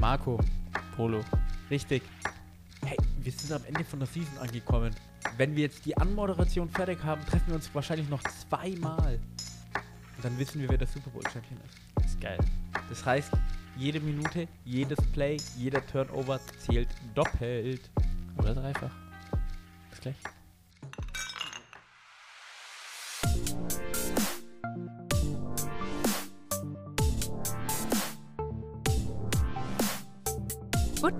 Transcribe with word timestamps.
Marco, 0.00 0.40
Polo. 0.96 1.22
richtig. 1.70 2.02
Hey, 2.86 2.96
wir 3.18 3.30
sind 3.32 3.52
am 3.52 3.62
Ende 3.66 3.84
von 3.84 3.98
der 3.98 4.08
Season 4.08 4.38
angekommen. 4.38 4.94
Wenn 5.36 5.54
wir 5.54 5.64
jetzt 5.64 5.84
die 5.84 5.94
Anmoderation 5.94 6.70
fertig 6.70 7.04
haben, 7.04 7.20
treffen 7.26 7.48
wir 7.48 7.56
uns 7.56 7.72
wahrscheinlich 7.74 8.08
noch 8.08 8.22
zweimal. 8.22 9.20
Und 10.16 10.24
dann 10.24 10.38
wissen 10.38 10.62
wir, 10.62 10.70
wer 10.70 10.78
der 10.78 10.86
Super 10.86 11.10
Bowl 11.10 11.22
Champion 11.30 11.60
ist. 11.66 11.78
Das 11.96 12.06
ist 12.06 12.20
geil. 12.20 12.38
Das 12.88 13.04
heißt, 13.04 13.30
jede 13.76 14.00
Minute, 14.00 14.48
jedes 14.64 14.98
Play, 15.12 15.36
jeder 15.58 15.86
Turnover 15.86 16.40
zählt 16.58 16.88
doppelt. 17.14 17.90
Oder 18.38 18.54
dreifach. 18.54 18.94
Bis 19.90 20.00
gleich. 20.00 20.16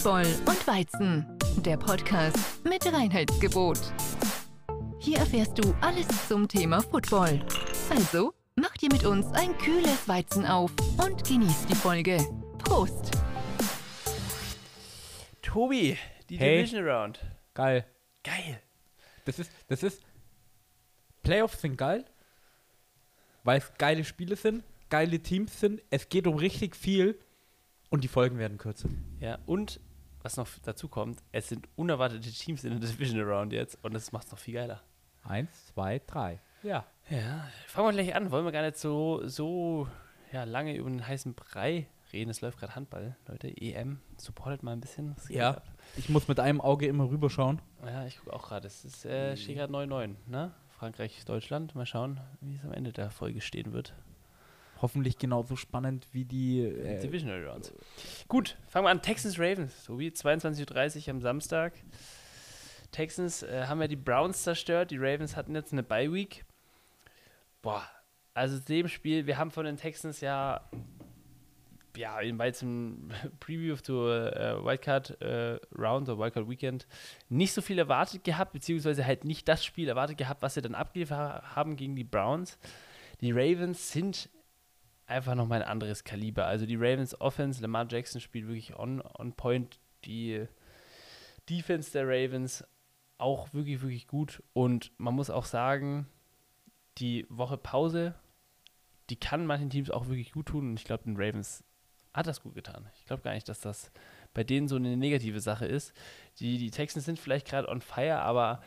Football 0.01 0.25
und 0.47 0.67
Weizen, 0.67 1.27
der 1.59 1.77
Podcast 1.77 2.65
mit 2.65 2.91
Reinheitsgebot. 2.91 3.79
Hier 4.99 5.19
erfährst 5.19 5.59
du 5.59 5.75
alles 5.83 6.07
zum 6.27 6.49
Thema 6.49 6.81
Football. 6.81 7.45
Also, 7.91 8.33
mach 8.57 8.73
dir 8.79 8.89
mit 8.91 9.05
uns 9.05 9.27
ein 9.33 9.55
kühles 9.59 10.09
Weizen 10.09 10.47
auf 10.47 10.73
und 10.97 11.23
genieß 11.29 11.67
die 11.67 11.75
Folge. 11.75 12.17
Prost! 12.57 13.11
Tobi, 15.43 15.99
die 16.31 16.39
Hey. 16.39 16.63
Division 16.65 16.89
Round. 16.89 17.21
Geil. 17.53 17.85
Geil. 18.25 18.63
Das 19.27 19.39
ist, 19.39 19.53
das 19.69 19.83
ist. 19.83 20.03
Playoffs 21.23 21.61
sind 21.61 21.77
geil, 21.77 22.07
weil 23.45 23.59
es 23.59 23.71
geile 23.77 24.05
Spiele 24.05 24.37
sind, 24.37 24.65
geile 24.89 25.21
Teams 25.21 25.61
sind. 25.61 25.83
Es 25.91 26.09
geht 26.09 26.27
um 26.27 26.37
richtig 26.37 26.75
viel 26.75 27.21
und 27.91 28.03
die 28.03 28.09
Folgen 28.09 28.39
werden 28.39 28.57
kürzer. 28.57 28.89
Ja, 29.21 29.39
und 29.45 29.79
was 30.23 30.37
noch 30.37 30.49
dazu 30.63 30.89
kommt, 30.89 31.23
es 31.33 31.49
sind 31.49 31.69
unerwartete 31.77 32.31
Teams 32.31 32.65
in 32.65 32.81
der 32.81 32.89
Division 32.89 33.21
Round 33.23 33.53
jetzt 33.53 33.79
und 33.83 33.95
das 33.95 34.13
macht 34.13 34.27
es 34.27 34.33
noch 34.33 34.39
viel 34.39 34.55
geiler. 34.55 34.83
Eins, 35.23 35.67
zwei, 35.67 36.01
drei. 36.07 36.41
Ja. 36.63 36.85
Ja, 37.09 37.47
fangen 37.67 37.89
wir 37.89 38.03
gleich 38.03 38.15
an. 38.15 38.31
Wollen 38.31 38.45
wir 38.45 38.53
gar 38.53 38.63
nicht 38.63 38.77
so, 38.79 39.27
so 39.27 39.89
ja, 40.33 40.45
lange 40.45 40.77
über 40.77 40.89
den 40.89 41.07
heißen 41.07 41.35
Brei 41.35 41.89
reden. 42.13 42.31
Es 42.31 42.41
läuft 42.41 42.59
gerade 42.59 42.75
Handball, 42.75 43.17
Leute. 43.27 43.49
EM, 43.49 44.01
supportet 44.17 44.63
mal 44.63 44.73
ein 44.73 44.81
bisschen. 44.81 45.17
Ja. 45.29 45.51
ab? 45.51 45.65
Ich 45.97 46.09
muss 46.09 46.29
mit 46.29 46.39
einem 46.39 46.61
Auge 46.61 46.87
immer 46.87 47.09
rüberschauen. 47.09 47.61
Ja, 47.85 48.07
ich 48.07 48.19
gucke 48.19 48.33
auch 48.33 48.49
gerade. 48.49 48.67
Es 48.67 48.85
ist, 48.85 49.05
äh, 49.05 49.37
steht 49.37 49.57
gerade 49.57 49.73
9-9, 49.73 50.15
ne? 50.27 50.55
Frankreich, 50.69 51.25
Deutschland. 51.25 51.75
Mal 51.75 51.87
schauen, 51.87 52.21
wie 52.41 52.57
es 52.57 52.65
am 52.65 52.73
Ende 52.73 52.93
der 52.93 53.11
Folge 53.11 53.41
stehen 53.41 53.73
wird. 53.73 53.95
Hoffentlich 54.83 55.19
genauso 55.19 55.57
spannend 55.57 56.07
wie 56.13 56.25
die. 56.25 56.61
Äh, 56.63 57.01
Divisional 57.01 57.45
Rounds. 57.47 57.73
Gut, 58.29 58.57
fangen 58.67 58.87
wir 58.87 58.91
an. 58.91 59.03
Texans 59.03 59.39
Ravens, 59.39 59.85
Tobi. 59.85 60.09
22.30 60.09 61.03
Uhr 61.03 61.09
am 61.11 61.21
Samstag. 61.21 61.75
Texans 62.91 63.43
äh, 63.43 63.67
haben 63.67 63.81
ja 63.81 63.89
die 63.89 63.97
Browns 63.97 64.43
zerstört. 64.43 64.91
Die 64.91 64.97
Ravens 64.97 65.37
hatten 65.37 65.55
jetzt 65.55 65.73
eine 65.73 65.83
Bye 65.83 66.13
Week. 66.13 66.45
Boah, 67.63 67.87
also 68.33 68.59
dem 68.59 68.89
Spiel, 68.89 69.27
wir 69.27 69.37
haben 69.37 69.51
von 69.51 69.67
den 69.67 69.77
Texans 69.77 70.21
ja, 70.23 70.69
ja, 71.97 72.21
in 72.21 72.39
beiden 72.39 73.13
Preview 73.41 73.77
zur 73.77 74.35
äh, 74.35 74.65
Wildcard 74.65 75.21
äh, 75.21 75.59
Round 75.77 76.09
oder 76.09 76.19
Wildcard 76.19 76.49
Weekend 76.49 76.87
nicht 77.29 77.53
so 77.53 77.61
viel 77.61 77.79
erwartet 77.79 78.25
gehabt, 78.25 78.53
beziehungsweise 78.53 79.05
halt 79.05 79.25
nicht 79.25 79.47
das 79.47 79.65
Spiel 79.65 79.89
erwartet 79.89 80.17
gehabt, 80.17 80.43
was 80.43 80.55
sie 80.55 80.63
dann 80.63 80.75
abgeliefert 80.75 81.55
haben 81.55 81.77
gegen 81.77 81.97
die 81.97 82.05
Browns. 82.05 82.59
Die 83.21 83.33
Ravens 83.33 83.93
sind 83.93 84.31
einfach 85.11 85.35
nochmal 85.35 85.63
ein 85.63 85.69
anderes 85.69 86.05
Kaliber. 86.05 86.47
Also 86.47 86.67
die 86.67 86.77
Ravens 86.77 87.21
Offense, 87.21 87.61
Lamar 87.61 87.87
Jackson 87.91 88.21
spielt 88.21 88.47
wirklich 88.47 88.79
on, 88.79 89.03
on 89.19 89.33
point. 89.33 89.79
Die 90.05 90.47
Defense 91.49 91.91
der 91.93 92.07
Ravens 92.07 92.65
auch 93.19 93.53
wirklich, 93.53 93.83
wirklich 93.83 94.07
gut. 94.07 94.43
Und 94.53 94.93
man 94.99 95.15
muss 95.15 95.29
auch 95.31 95.45
sagen, 95.45 96.07
die 96.99 97.27
Woche 97.29 97.59
Pause, 97.59 98.15
die 99.11 99.17
kann 99.17 99.47
manchen 99.47 99.71
Teams 99.71 99.91
auch 99.91 100.07
wirklich 100.07 100.33
gut 100.33 100.47
tun. 100.47 100.71
Und 100.71 100.79
ich 100.79 100.85
glaube, 100.85 101.05
den 101.05 101.17
Ravens 101.17 101.65
hat 102.15 102.27
das 102.27 102.43
gut 102.43 102.55
getan. 102.55 102.89
Ich 102.97 103.05
glaube 103.05 103.23
gar 103.23 103.35
nicht, 103.35 103.49
dass 103.49 103.61
das 103.61 103.91
bei 104.33 104.45
denen 104.45 104.69
so 104.69 104.77
eine 104.77 104.97
negative 104.97 105.41
Sache 105.41 105.67
ist. 105.67 105.93
Die, 106.39 106.59
die 106.59 106.71
Texans 106.71 107.05
sind 107.05 107.19
vielleicht 107.19 107.47
gerade 107.49 107.69
on 107.69 107.81
fire, 107.81 108.21
aber 108.21 108.63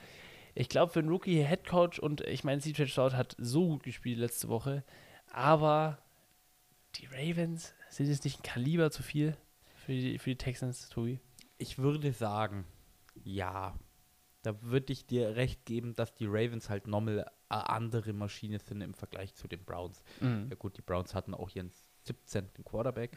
ich 0.56 0.70
glaube, 0.70 0.92
für 0.92 1.00
einen 1.00 1.10
Rookie-Headcoach 1.10 2.00
und 2.00 2.22
ich 2.22 2.44
meine, 2.44 2.62
CJ 2.62 2.86
Stroud 2.86 3.14
hat 3.14 3.36
so 3.40 3.68
gut 3.68 3.84
gespielt 3.84 4.20
letzte 4.20 4.50
Woche, 4.50 4.84
aber 5.32 5.98
die 6.96 7.08
Ravens 7.08 7.74
sind 7.90 8.08
jetzt 8.08 8.24
nicht 8.24 8.40
ein 8.40 8.44
Kaliber 8.44 8.92
zu 8.92 9.04
viel 9.04 9.36
für 9.86 9.92
die, 9.92 10.18
für 10.20 10.32
die 10.32 10.38
Texans, 10.38 10.90
Tobi. 10.90 11.20
ich 11.58 11.78
würde 11.78 12.14
sagen, 12.14 12.66
ja. 13.24 13.78
Da 14.42 14.62
würde 14.62 14.92
ich 14.92 15.06
dir 15.06 15.38
recht 15.38 15.64
geben, 15.66 15.96
dass 15.96 16.16
die 16.16 16.26
Ravens 16.26 16.70
halt 16.70 16.86
nochmal 16.88 17.32
eine 17.48 17.70
andere 17.70 18.12
Maschine 18.12 18.60
sind 18.60 18.82
im 18.82 18.94
Vergleich 18.94 19.34
zu 19.36 19.48
den 19.48 19.64
Browns. 19.64 20.04
Ja 20.20 20.56
gut, 20.56 20.76
die 20.76 20.82
Browns 20.82 21.16
hatten 21.16 21.34
auch 21.34 21.50
ihren 21.56 21.72
17. 22.04 22.50
Quarterback. 22.66 23.12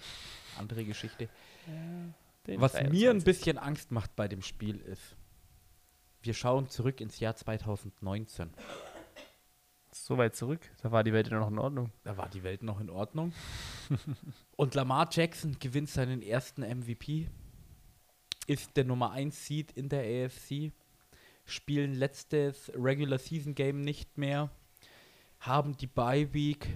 Andere 0.57 0.85
Geschichte. 0.85 1.29
Den 2.47 2.61
Was 2.61 2.75
mir 2.75 3.11
ein 3.11 3.19
23. 3.19 3.25
bisschen 3.25 3.59
Angst 3.59 3.91
macht 3.91 4.15
bei 4.15 4.29
dem 4.29 4.41
Spiel 4.41 4.77
ist, 4.77 5.17
wir 6.23 6.35
schauen 6.35 6.69
zurück 6.69 7.01
ins 7.01 7.19
Jahr 7.19 7.35
2019. 7.35 8.51
so 10.05 10.19
weit 10.19 10.37
zurück, 10.37 10.61
da 10.83 10.93
war 10.93 11.03
die 11.05 11.13
Welt 11.13 11.29
ja 11.29 11.39
noch 11.39 11.49
in 11.49 11.59
Ordnung. 11.59 11.91
Da 12.05 12.17
war 12.17 12.29
die 12.29 12.43
Welt 12.43 12.63
noch 12.63 12.81
in 12.81 12.91
Ordnung. 12.91 13.33
Und 14.57 14.75
Lamar 14.75 15.09
Jackson 15.11 15.57
gewinnt 15.59 15.89
seinen 15.89 16.23
ersten 16.23 16.63
MVP, 16.63 17.29
ist 18.47 18.77
der 18.77 18.85
Nummer 18.85 19.13
1 19.13 19.47
Seed 19.47 19.73
in 19.73 19.89
der 19.89 20.27
AFC, 20.27 20.73
spielen 21.45 21.95
letztes 21.95 22.71
Regular 22.75 23.19
Season 23.19 23.55
Game 23.55 23.81
nicht 23.81 24.19
mehr, 24.19 24.51
haben 25.41 25.77
die 25.77 25.87
Bye 25.87 26.33
Week 26.33 26.69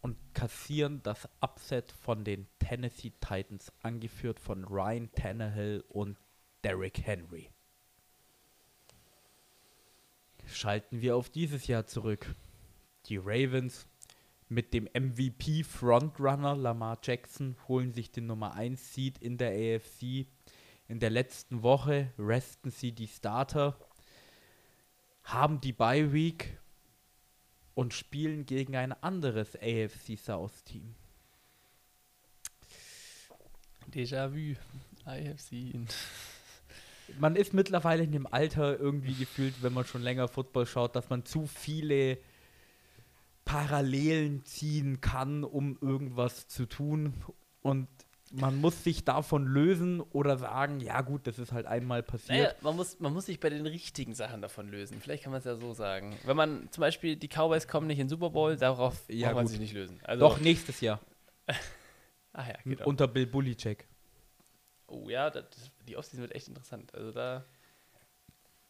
und 0.00 0.16
kassieren 0.34 1.02
das 1.02 1.28
Upset 1.40 1.92
von 1.92 2.24
den 2.24 2.46
Tennessee 2.58 3.12
Titans, 3.20 3.72
angeführt 3.82 4.40
von 4.40 4.64
Ryan 4.64 5.10
Tannehill 5.12 5.84
und 5.88 6.16
Derrick 6.64 7.02
Henry. 7.02 7.50
Schalten 10.46 11.00
wir 11.00 11.16
auf 11.16 11.30
dieses 11.30 11.66
Jahr 11.66 11.86
zurück. 11.86 12.34
Die 13.06 13.16
Ravens 13.16 13.86
mit 14.48 14.74
dem 14.74 14.88
MVP 14.92 15.62
Frontrunner 15.62 16.56
Lamar 16.56 16.98
Jackson 17.02 17.56
holen 17.68 17.92
sich 17.92 18.10
den 18.10 18.26
Nummer 18.26 18.54
1 18.54 18.94
Seed 18.94 19.18
in 19.18 19.38
der 19.38 19.50
AFC. 19.50 20.26
In 20.88 20.98
der 20.98 21.10
letzten 21.10 21.62
Woche 21.62 22.12
resten 22.18 22.70
sie 22.70 22.92
die 22.92 23.06
Starter, 23.06 23.78
haben 25.22 25.60
die 25.60 25.72
Bye 25.72 26.12
Week 26.12 26.58
und 27.74 27.94
spielen 27.94 28.44
gegen 28.44 28.74
ein 28.74 28.92
anderes 28.92 29.54
AFC 29.54 30.18
South 30.18 30.64
Team. 30.64 30.94
Déjà-vu. 33.92 34.56
I 35.06 35.28
have 35.28 35.38
seen. 35.38 35.86
Man 37.18 37.36
ist 37.36 37.54
mittlerweile 37.54 38.04
in 38.04 38.12
dem 38.12 38.26
Alter 38.26 38.78
irgendwie 38.78 39.14
gefühlt, 39.14 39.62
wenn 39.62 39.72
man 39.72 39.84
schon 39.84 40.02
länger 40.02 40.28
Football 40.28 40.66
schaut, 40.66 40.94
dass 40.94 41.08
man 41.08 41.24
zu 41.24 41.46
viele 41.46 42.18
Parallelen 43.44 44.44
ziehen 44.44 45.00
kann, 45.00 45.44
um 45.44 45.76
irgendwas 45.80 46.46
zu 46.48 46.66
tun. 46.66 47.14
Und 47.62 47.88
man 48.32 48.56
muss 48.56 48.84
sich 48.84 49.04
davon 49.04 49.44
lösen 49.44 50.00
oder 50.00 50.36
sagen, 50.36 50.78
ja 50.80 51.00
gut, 51.00 51.26
das 51.26 51.38
ist 51.40 51.52
halt 51.52 51.66
einmal 51.66 52.02
passiert. 52.02 52.38
Naja, 52.38 52.54
man 52.60 52.76
muss, 52.76 53.00
man 53.00 53.12
muss 53.12 53.26
sich 53.26 53.40
bei 53.40 53.50
den 53.50 53.66
richtigen 53.66 54.14
Sachen 54.14 54.40
davon 54.40 54.68
lösen. 54.68 55.00
Vielleicht 55.00 55.24
kann 55.24 55.32
man 55.32 55.40
es 55.40 55.44
ja 55.46 55.56
so 55.56 55.72
sagen. 55.74 56.16
Wenn 56.24 56.36
man 56.36 56.68
zum 56.70 56.82
Beispiel, 56.82 57.16
die 57.16 57.26
Cowboys 57.28 57.66
kommen 57.66 57.88
nicht 57.88 57.98
in 57.98 58.06
den 58.06 58.10
Super 58.10 58.30
Bowl, 58.30 58.56
darauf 58.56 59.02
Ja, 59.08 59.28
braucht 59.28 59.36
man 59.36 59.46
sich 59.48 59.58
nicht 59.58 59.72
lösen. 59.72 59.98
Also, 60.04 60.20
Doch 60.28 60.38
nächstes 60.40 60.80
Jahr 60.80 61.00
Ach 62.32 62.46
ja, 62.46 62.54
genau. 62.64 62.84
unter 62.86 63.08
Bill 63.08 63.26
Belichick. 63.26 63.88
Oh 64.86 65.08
ja, 65.08 65.30
das, 65.30 65.44
die 65.88 65.96
Offseason 65.96 66.22
wird 66.22 66.34
echt 66.34 66.46
interessant. 66.48 66.94
Also 66.94 67.10
da. 67.10 67.44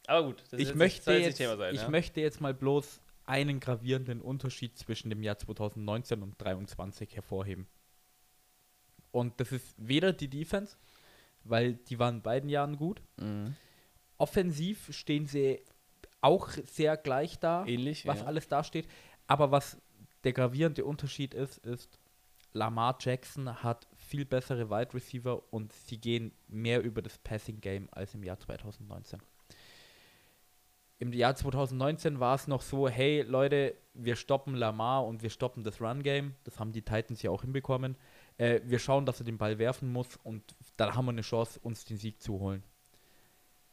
Aber 0.06 0.26
gut, 0.26 0.43
das 0.50 0.58
Ich 0.58 0.69
jetzt- 0.69 0.76
möchte 0.76 1.12
jetzt, 1.12 1.37
Thema 1.37 1.56
sein. 1.58 1.75
ich 1.75 1.82
ja? 1.82 1.88
möchte 1.90 2.20
jetzt 2.23 2.40
mal 2.40 2.55
bloß 2.55 3.00
einen 3.31 3.61
gravierenden 3.61 4.21
Unterschied 4.21 4.77
zwischen 4.77 5.09
dem 5.09 5.23
Jahr 5.23 5.38
2019 5.38 6.21
und 6.21 6.35
2023 6.37 7.15
hervorheben. 7.15 7.69
Und 9.12 9.41
das 9.41 9.53
ist 9.53 9.75
weder 9.79 10.12
die 10.12 10.29
Defense, 10.29 10.77
weil 11.44 11.75
die 11.75 12.00
waren 12.00 12.17
in 12.17 12.23
beiden 12.23 12.50
Jahren 12.50 12.77
gut. 12.77 13.00
Mhm. 13.19 13.55
Offensiv 14.19 14.93
stehen 14.93 15.27
sie 15.27 15.61
auch 16.21 16.50
sehr 16.50 16.97
gleich 16.97 17.38
da, 17.38 17.65
Ähnlich. 17.67 18.05
was 18.05 18.21
ja. 18.21 18.27
alles 18.27 18.49
dasteht. 18.49 18.88
Aber 19.29 19.53
was 19.53 19.81
der 20.25 20.33
gravierende 20.33 20.85
Unterschied 20.85 21.33
ist, 21.33 21.59
ist, 21.59 22.00
Lamar 22.53 22.99
Jackson 23.00 23.62
hat 23.62 23.87
viel 23.97 24.25
bessere 24.25 24.71
Wide 24.71 24.93
Receiver 24.93 25.41
und 25.53 25.73
sie 25.73 25.99
gehen 25.99 26.33
mehr 26.49 26.83
über 26.83 27.00
das 27.00 27.17
Passing 27.19 27.61
Game 27.61 27.88
als 27.93 28.12
im 28.15 28.25
Jahr 28.25 28.41
2019. 28.41 29.23
Im 31.00 31.14
Jahr 31.14 31.35
2019 31.35 32.20
war 32.20 32.35
es 32.35 32.47
noch 32.47 32.61
so, 32.61 32.87
hey 32.87 33.23
Leute, 33.23 33.75
wir 33.94 34.17
stoppen 34.17 34.55
Lamar 34.55 35.06
und 35.06 35.23
wir 35.23 35.31
stoppen 35.31 35.64
das 35.64 35.81
Run 35.81 36.02
Game. 36.02 36.35
Das 36.44 36.61
haben 36.61 36.73
die 36.73 36.82
Titans 36.82 37.23
ja 37.23 37.31
auch 37.31 37.41
hinbekommen. 37.41 37.97
Äh, 38.37 38.61
wir 38.64 38.79
schauen, 38.79 39.06
dass 39.06 39.19
er 39.19 39.25
den 39.25 39.38
Ball 39.38 39.58
werfen 39.58 39.91
muss 39.91 40.17
und 40.25 40.55
dann 40.76 40.94
haben 40.94 41.06
wir 41.06 41.12
eine 41.12 41.23
Chance, 41.23 41.58
uns 41.62 41.87
den 41.87 41.97
Sieg 41.97 42.20
zu 42.20 42.38
holen. 42.38 42.62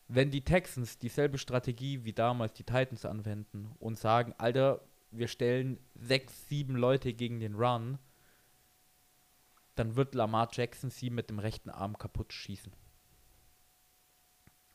Wenn 0.07 0.31
die 0.31 0.45
Texans 0.45 0.99
dieselbe 0.99 1.37
Strategie 1.37 2.05
wie 2.05 2.13
damals 2.13 2.53
die 2.53 2.63
Titans 2.63 3.03
anwenden 3.03 3.75
und 3.77 3.97
sagen, 3.97 4.33
Alter, 4.37 4.79
wir 5.11 5.27
stellen 5.27 5.81
sechs, 5.95 6.47
sieben 6.47 6.77
Leute 6.77 7.13
gegen 7.13 7.41
den 7.41 7.55
Run, 7.55 7.99
dann 9.75 9.97
wird 9.97 10.15
Lamar 10.15 10.47
Jackson 10.53 10.91
sie 10.91 11.09
mit 11.09 11.29
dem 11.29 11.39
rechten 11.39 11.71
Arm 11.71 11.97
kaputt 11.97 12.31
schießen. 12.31 12.71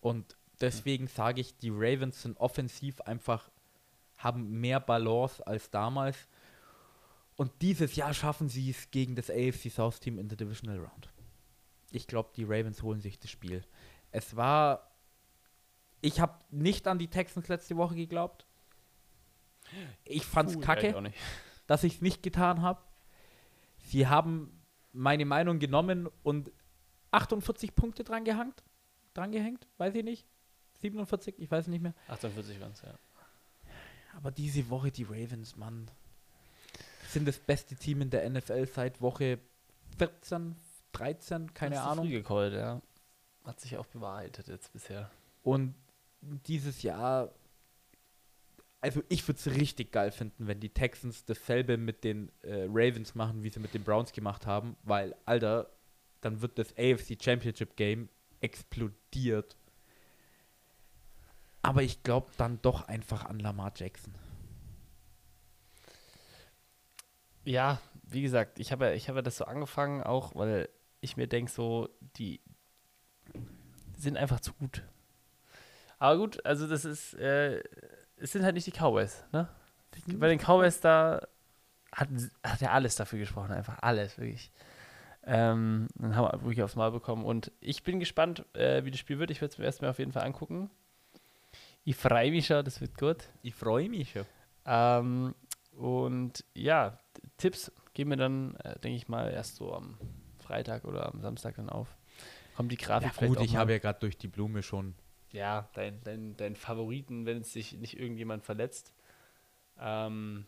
Und 0.01 0.37
deswegen 0.63 1.09
sage 1.09 1.41
ich, 1.41 1.57
die 1.59 1.71
Ravens 1.71 2.23
sind 2.23 2.39
offensiv 2.39 3.01
einfach, 3.03 3.51
haben 4.17 4.61
mehr 4.61 4.81
Balance 4.81 5.47
als 5.47 5.71
damals. 5.71 6.29
Und 7.37 7.51
dieses 7.61 7.97
Jahr 7.97 8.15
schaffen 8.15 8.49
sie 8.49 8.71
es 8.71 8.91
gegen 8.91 9.17
das 9.17 9.31
AFC 9.31 9.71
South 9.71 10.01
Team 10.01 10.19
in 10.19 10.29
der 10.29 10.37
Divisional 10.37 10.79
Round. 10.79 11.13
Ich 11.91 12.07
glaube, 12.07 12.31
die 12.37 12.45
Ravens 12.45 12.83
holen 12.83 13.01
sich 13.01 13.19
das 13.19 13.31
Spiel. 13.31 13.65
Es 14.11 14.37
war. 14.37 14.91
Ich 16.01 16.21
habe 16.21 16.39
nicht 16.51 16.89
an 16.89 16.99
die 16.99 17.09
Texans 17.09 17.49
letzte 17.49 17.77
Woche 17.77 17.95
geglaubt. 17.95 18.47
Ich 20.05 20.27
fand's 20.27 20.55
Puh, 20.55 20.61
kacke, 20.61 21.13
dass 21.67 21.85
ich 21.85 21.97
es 21.97 22.01
nicht 22.01 22.23
getan 22.23 22.63
habe. 22.63 22.83
Sie 23.79 24.07
haben 24.07 24.63
meine 24.93 25.25
Meinung 25.25 25.59
genommen 25.59 26.09
und 26.23 26.51
48 27.13 27.75
Punkte 27.75 28.05
dran 28.05 28.25
gehängt. 28.25 28.63
Dran 29.15 29.33
gehängt, 29.33 29.67
weiß 29.79 29.95
ich 29.95 30.05
nicht. 30.05 30.27
47, 30.83 31.37
ich 31.39 31.51
weiß 31.51 31.69
nicht 31.69 31.83
mehr. 31.83 31.95
48 32.09 32.61
waren 32.61 32.73
es, 32.73 32.83
ja. 32.83 32.95
Aber 34.15 34.31
diese 34.31 34.69
Woche 34.69 34.91
die 34.91 35.05
Ravens, 35.05 35.57
Mann, 35.57 35.91
sind 37.09 37.27
das 37.27 37.39
beste 37.39 37.75
Team 37.75 38.03
in 38.03 38.11
der 38.11 38.29
NFL 38.29 38.67
seit 38.67 39.01
Woche 39.01 39.39
14, 39.99 40.57
13, 40.93 41.55
keine 41.55 41.79
Hast 41.79 41.87
Ahnung. 41.93 42.07
Früh 42.07 42.13
gecallt, 42.13 42.55
ja. 42.55 42.83
Hat 43.45 43.61
sich 43.61 43.77
auch 43.77 43.87
bewahrheitet 43.87 44.49
jetzt 44.49 44.73
bisher. 44.73 45.11
Und 45.43 45.75
dieses 46.47 46.83
Jahr, 46.83 47.33
also 48.81 49.03
ich 49.09 49.27
würde 49.27 49.39
es 49.39 49.47
richtig 49.55 49.93
geil 49.93 50.13
finden, 50.13 50.47
wenn 50.47 50.61
die 50.61 50.69
Texans 50.69 51.25
dasselbe 51.25 51.77
mit 51.77 52.05
den 52.05 52.31
äh, 52.43 52.67
Ravens 52.69 53.15
machen, 53.15 53.43
wie 53.43 53.51
sie 53.51 53.61
mit 53.61 53.75
den 53.75 53.83
Browns 53.83 54.13
gemacht 54.13 54.47
haben, 54.47 54.77
weil, 54.83 55.15
Alter, 55.25 55.71
dann 56.21 56.41
wird 56.41 56.59
das 56.59 56.73
AFC 56.77 57.21
Championship 57.21 57.77
Game 57.77 58.09
explodiert. 58.41 59.57
Aber 61.63 61.83
ich 61.83 62.03
glaube 62.03 62.31
dann 62.37 62.61
doch 62.63 62.89
einfach 62.89 63.25
an 63.25 63.39
Lamar 63.39 63.73
Jackson. 63.75 64.15
Ja, 67.45 67.81
wie 68.05 68.23
gesagt, 68.23 68.59
ich 68.59 68.73
habe 68.73 68.95
ich 68.95 69.09
habe 69.09 69.23
das 69.23 69.37
so 69.37 69.45
angefangen, 69.45 70.03
auch 70.03 70.35
weil 70.35 70.69
ich 71.01 71.17
mir 71.17 71.27
denke, 71.27 71.51
so, 71.51 71.89
die 72.17 72.41
sind 73.97 74.17
einfach 74.17 74.41
zu 74.41 74.53
gut. 74.55 74.83
Aber 75.99 76.19
gut, 76.19 76.45
also 76.45 76.67
das 76.67 76.85
ist, 76.85 77.15
äh, 77.15 77.63
es 78.17 78.33
sind 78.33 78.43
halt 78.43 78.55
nicht 78.55 78.67
die 78.67 78.73
Cowboys, 78.73 79.25
ne? 79.33 79.49
Bei 80.19 80.29
den 80.29 80.39
Cowboys 80.39 80.81
da 80.81 81.27
hat, 81.93 82.09
hat 82.43 82.63
er 82.63 82.73
alles 82.73 82.97
dafür 82.97 83.19
gesprochen, 83.19 83.53
einfach 83.53 83.79
alles, 83.83 84.19
wirklich. 84.19 84.51
Ähm, 85.25 85.87
dann 85.95 86.17
haben 86.17 86.25
wir 86.25 86.43
wirklich 86.43 86.63
aufs 86.63 86.77
Mal 86.77 86.91
bekommen. 86.91 87.25
Und 87.25 87.53
ich 87.61 87.83
bin 87.85 88.01
gespannt, 88.01 88.45
äh, 88.55 88.85
wie 88.85 88.91
das 88.91 88.99
Spiel 88.99 89.19
wird. 89.19 89.31
Ich 89.31 89.41
werde 89.41 89.53
es 89.53 89.59
mir 89.59 89.65
erstmal 89.67 89.91
auf 89.91 89.99
jeden 89.99 90.13
Fall 90.13 90.25
angucken. 90.25 90.71
Ich 91.85 91.97
freue 91.97 92.31
mich 92.31 92.47
schon, 92.47 92.65
das 92.65 92.81
wird 92.81 92.97
gut. 92.97 93.29
Ich 93.43 93.55
freue 93.55 93.89
mich 93.89 94.13
schon. 94.13 94.27
Ähm, 94.65 95.35
und 95.77 96.45
ja, 96.55 96.99
Tipps 97.39 97.73
geben 97.95 98.11
wir 98.11 98.17
dann, 98.17 98.55
äh, 98.57 98.79
denke 98.79 98.97
ich 98.97 99.09
mal, 99.09 99.31
erst 99.33 99.57
so 99.57 99.75
am 99.75 99.99
Freitag 100.39 100.85
oder 100.85 101.13
am 101.13 101.21
Samstag 101.21 101.57
dann 101.57 101.69
auf. 101.69 101.97
Kommt 102.57 102.71
die 102.71 102.77
Grafik 102.77 103.09
Ja, 103.09 103.13
vielleicht 103.13 103.35
gut, 103.35 103.45
ich 103.45 103.57
habe 103.57 103.73
ja 103.73 103.79
gerade 103.79 103.99
durch 104.01 104.17
die 104.17 104.29
Blume 104.29 104.63
schon. 104.63 104.95
Ja, 105.33 105.69
dein, 105.73 106.01
dein, 106.05 106.37
dein 106.37 106.57
Favoriten, 106.57 107.25
wenn 107.27 107.41
es 107.41 107.53
sich 107.53 107.73
nicht 107.73 107.99
irgendjemand 107.99 108.45
verletzt. 108.45 108.93
Ähm, 109.81 110.45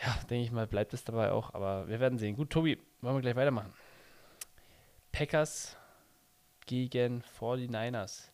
ja, 0.00 0.14
denke 0.28 0.44
ich 0.44 0.50
mal, 0.50 0.66
bleibt 0.66 0.92
es 0.92 1.04
dabei 1.04 1.30
auch, 1.30 1.54
aber 1.54 1.88
wir 1.88 2.00
werden 2.00 2.18
sehen. 2.18 2.34
Gut, 2.34 2.50
Tobi, 2.50 2.78
wollen 3.00 3.16
wir 3.16 3.20
gleich 3.22 3.36
weitermachen. 3.36 3.72
Packers 5.12 5.76
gegen 6.66 7.22
49ers. 7.38 8.30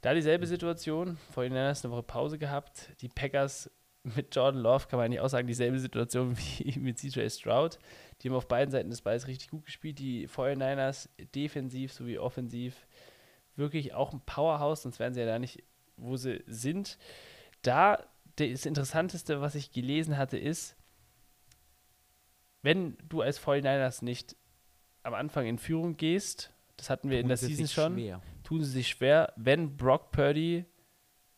Da 0.00 0.14
dieselbe 0.14 0.46
Situation, 0.46 1.18
49ers 1.34 1.84
eine 1.84 1.92
Woche 1.92 2.02
Pause 2.02 2.38
gehabt. 2.38 2.90
Die 3.00 3.08
Packers 3.08 3.70
mit 4.02 4.34
Jordan 4.34 4.60
Love 4.62 4.86
kann 4.88 4.98
man 4.98 5.06
eigentlich 5.06 5.20
auch 5.20 5.28
sagen, 5.28 5.46
dieselbe 5.46 5.78
Situation 5.78 6.36
wie 6.58 6.78
mit 6.78 6.98
CJ 6.98 7.28
Stroud. 7.28 7.78
Die 8.20 8.28
haben 8.28 8.36
auf 8.36 8.48
beiden 8.48 8.70
Seiten 8.70 8.90
des 8.90 9.02
Balls 9.02 9.26
richtig 9.26 9.50
gut 9.50 9.64
gespielt. 9.64 9.98
Die 9.98 10.28
49ers 10.28 11.08
defensiv 11.34 11.92
sowie 11.92 12.18
offensiv 12.18 12.86
wirklich 13.56 13.92
auch 13.92 14.12
ein 14.12 14.20
Powerhouse, 14.24 14.82
sonst 14.82 14.98
wären 14.98 15.12
sie 15.12 15.20
ja 15.20 15.26
da 15.26 15.38
nicht, 15.38 15.62
wo 15.96 16.16
sie 16.16 16.42
sind. 16.46 16.98
Da 17.62 18.02
das 18.36 18.64
Interessanteste, 18.64 19.40
was 19.42 19.54
ich 19.54 19.70
gelesen 19.70 20.16
hatte, 20.16 20.38
ist, 20.38 20.76
wenn 22.62 22.96
du 23.08 23.20
als 23.20 23.40
49ers 23.40 24.04
nicht 24.04 24.36
am 25.02 25.14
Anfang 25.14 25.46
in 25.46 25.58
Führung 25.58 25.96
gehst, 25.96 26.52
das 26.76 26.88
hatten 26.88 27.10
wir 27.10 27.20
in 27.20 27.28
der 27.28 27.36
Season 27.36 27.68
schon, 27.68 27.94
Schwer. 27.94 28.22
Tun 28.50 28.64
sie 28.64 28.70
sich 28.70 28.88
schwer, 28.88 29.32
wenn 29.36 29.76
Brock 29.76 30.10
Purdy 30.10 30.64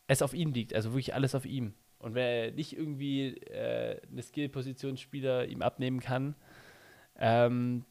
es 0.07 0.23
auf 0.23 0.33
ihm 0.33 0.51
liegt, 0.51 0.73
also 0.73 0.93
wirklich 0.93 1.13
alles 1.13 1.35
auf 1.35 1.45
ihm. 1.45 1.75
Und 1.99 2.15
wenn 2.15 2.23
er 2.25 2.51
nicht 2.51 2.75
irgendwie 2.75 3.37
äh, 3.37 4.01
eine 4.11 4.23
Skill-Positionsspieler 4.23 5.45
ihm 5.45 5.61
abnehmen 5.61 5.99
kann, 5.99 6.35
ähm, 7.19 7.85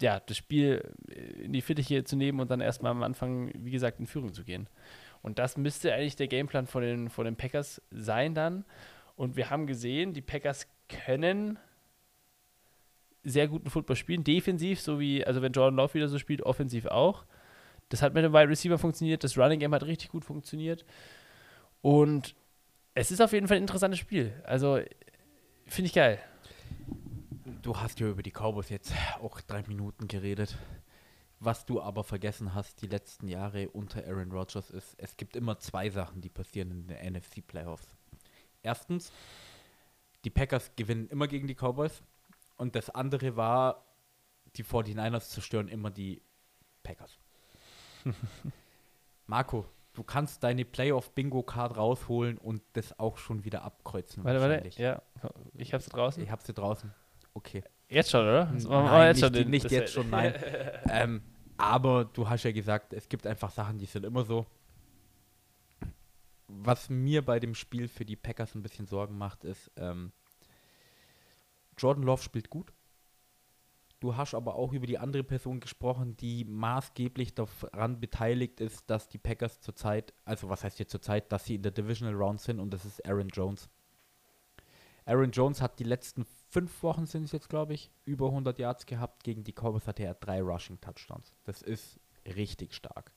ja, 0.00 0.20
das 0.20 0.36
Spiel 0.36 0.94
in 1.42 1.52
die 1.52 1.62
Fittiche 1.62 2.04
zu 2.04 2.14
nehmen 2.14 2.38
und 2.38 2.48
dann 2.52 2.60
erstmal 2.60 2.92
am 2.92 3.02
Anfang, 3.02 3.50
wie 3.56 3.72
gesagt, 3.72 3.98
in 3.98 4.06
Führung 4.06 4.32
zu 4.32 4.44
gehen. 4.44 4.68
Und 5.20 5.40
das 5.40 5.56
müsste 5.56 5.92
eigentlich 5.92 6.14
der 6.14 6.28
Gameplan 6.28 6.68
von 6.68 6.82
den, 6.82 7.10
von 7.10 7.24
den 7.24 7.34
Packers 7.34 7.82
sein 7.90 8.36
dann. 8.36 8.64
Und 9.16 9.34
wir 9.34 9.50
haben 9.50 9.66
gesehen, 9.66 10.14
die 10.14 10.22
Packers 10.22 10.68
können 10.88 11.58
sehr 13.24 13.48
guten 13.48 13.68
Football 13.68 13.96
spielen, 13.96 14.22
defensiv, 14.22 14.80
so 14.80 15.00
wie, 15.00 15.26
also 15.26 15.42
wenn 15.42 15.50
Jordan 15.50 15.74
Love 15.74 15.94
wieder 15.94 16.06
so 16.06 16.20
spielt, 16.20 16.42
offensiv 16.42 16.86
auch. 16.86 17.26
Das 17.88 18.02
hat 18.02 18.14
mit 18.14 18.24
dem 18.24 18.32
Wide 18.32 18.48
Receiver 18.48 18.78
funktioniert, 18.78 19.24
das 19.24 19.38
Running 19.38 19.60
Game 19.60 19.74
hat 19.74 19.82
richtig 19.84 20.10
gut 20.10 20.24
funktioniert. 20.24 20.84
Und 21.80 22.34
es 22.94 23.10
ist 23.10 23.20
auf 23.20 23.32
jeden 23.32 23.48
Fall 23.48 23.56
ein 23.56 23.62
interessantes 23.62 23.98
Spiel. 23.98 24.32
Also 24.44 24.80
finde 25.66 25.86
ich 25.86 25.94
geil. 25.94 26.18
Du 27.62 27.76
hast 27.76 28.00
ja 28.00 28.08
über 28.08 28.22
die 28.22 28.30
Cowboys 28.30 28.68
jetzt 28.68 28.92
auch 29.20 29.40
drei 29.40 29.62
Minuten 29.62 30.08
geredet. 30.08 30.56
Was 31.40 31.64
du 31.64 31.80
aber 31.80 32.02
vergessen 32.02 32.54
hast, 32.54 32.82
die 32.82 32.88
letzten 32.88 33.28
Jahre 33.28 33.68
unter 33.70 34.04
Aaron 34.04 34.32
Rodgers 34.32 34.70
ist, 34.70 34.96
es 34.98 35.16
gibt 35.16 35.36
immer 35.36 35.58
zwei 35.58 35.88
Sachen, 35.88 36.20
die 36.20 36.28
passieren 36.28 36.70
in 36.72 36.86
den 36.88 37.12
NFC 37.12 37.46
Playoffs. 37.46 37.96
Erstens, 38.62 39.12
die 40.24 40.30
Packers 40.30 40.72
gewinnen 40.74 41.08
immer 41.08 41.28
gegen 41.28 41.46
die 41.46 41.54
Cowboys. 41.54 42.02
Und 42.56 42.74
das 42.74 42.90
andere 42.90 43.36
war, 43.36 43.86
die 44.56 44.64
49ers 44.64 45.28
zerstören 45.28 45.68
immer 45.68 45.90
die 45.90 46.20
Packers. 46.82 47.18
Marco, 49.26 49.64
du 49.94 50.02
kannst 50.02 50.42
deine 50.42 50.64
Playoff-Bingo-Card 50.64 51.76
rausholen 51.76 52.38
und 52.38 52.62
das 52.74 52.98
auch 52.98 53.18
schon 53.18 53.44
wieder 53.44 53.62
abkreuzen. 53.62 54.24
Warte, 54.24 54.40
warte. 54.40 54.68
Ja, 54.80 55.02
ich 55.54 55.74
hab's 55.74 55.86
draußen. 55.86 56.22
Ich 56.22 56.30
hab 56.30 56.42
sie 56.42 56.52
draußen. 56.52 56.92
Okay. 57.34 57.62
Jetzt 57.88 58.10
schon, 58.10 58.22
oder? 58.22 58.46
Nein, 58.46 59.08
jetzt 59.08 59.22
nicht, 59.22 59.36
schon 59.36 59.50
nicht 59.50 59.70
jetzt 59.70 59.92
schon, 59.92 60.10
nein. 60.10 60.34
ähm, 60.90 61.22
aber 61.56 62.04
du 62.04 62.28
hast 62.28 62.44
ja 62.44 62.52
gesagt, 62.52 62.92
es 62.92 63.08
gibt 63.08 63.26
einfach 63.26 63.50
Sachen, 63.50 63.78
die 63.78 63.86
sind 63.86 64.04
immer 64.04 64.24
so. 64.24 64.46
Was 66.46 66.88
mir 66.88 67.24
bei 67.24 67.40
dem 67.40 67.54
Spiel 67.54 67.88
für 67.88 68.04
die 68.04 68.16
Packers 68.16 68.54
ein 68.54 68.62
bisschen 68.62 68.86
Sorgen 68.86 69.18
macht, 69.18 69.44
ist, 69.44 69.70
ähm, 69.76 70.12
Jordan 71.76 72.04
Love 72.04 72.22
spielt 72.22 72.50
gut. 72.50 72.72
Du 74.00 74.16
hast 74.16 74.34
aber 74.34 74.54
auch 74.54 74.72
über 74.72 74.86
die 74.86 74.98
andere 74.98 75.24
Person 75.24 75.58
gesprochen, 75.58 76.16
die 76.16 76.44
maßgeblich 76.44 77.34
daran 77.34 77.98
beteiligt 77.98 78.60
ist, 78.60 78.88
dass 78.88 79.08
die 79.08 79.18
Packers 79.18 79.60
zurzeit, 79.60 80.14
also 80.24 80.48
was 80.48 80.62
heißt 80.62 80.78
jetzt 80.78 80.92
zurzeit, 80.92 81.32
dass 81.32 81.44
sie 81.44 81.56
in 81.56 81.62
der 81.62 81.72
Divisional 81.72 82.14
Round 82.14 82.40
sind 82.40 82.60
und 82.60 82.72
das 82.72 82.84
ist 82.84 83.04
Aaron 83.04 83.28
Jones. 83.28 83.68
Aaron 85.04 85.32
Jones 85.32 85.60
hat 85.60 85.78
die 85.78 85.84
letzten 85.84 86.26
fünf 86.50 86.82
Wochen 86.82 87.06
sind 87.06 87.24
es 87.24 87.32
jetzt, 87.32 87.48
glaube 87.48 87.74
ich, 87.74 87.90
über 88.04 88.26
100 88.26 88.58
Yards 88.58 88.86
gehabt. 88.86 89.24
Gegen 89.24 89.42
die 89.42 89.52
Cowboys 89.52 89.86
hatte 89.86 90.04
er 90.04 90.14
drei 90.14 90.42
Rushing 90.42 90.80
Touchdowns. 90.80 91.34
Das 91.44 91.62
ist 91.62 91.98
richtig 92.24 92.74
stark. 92.74 93.12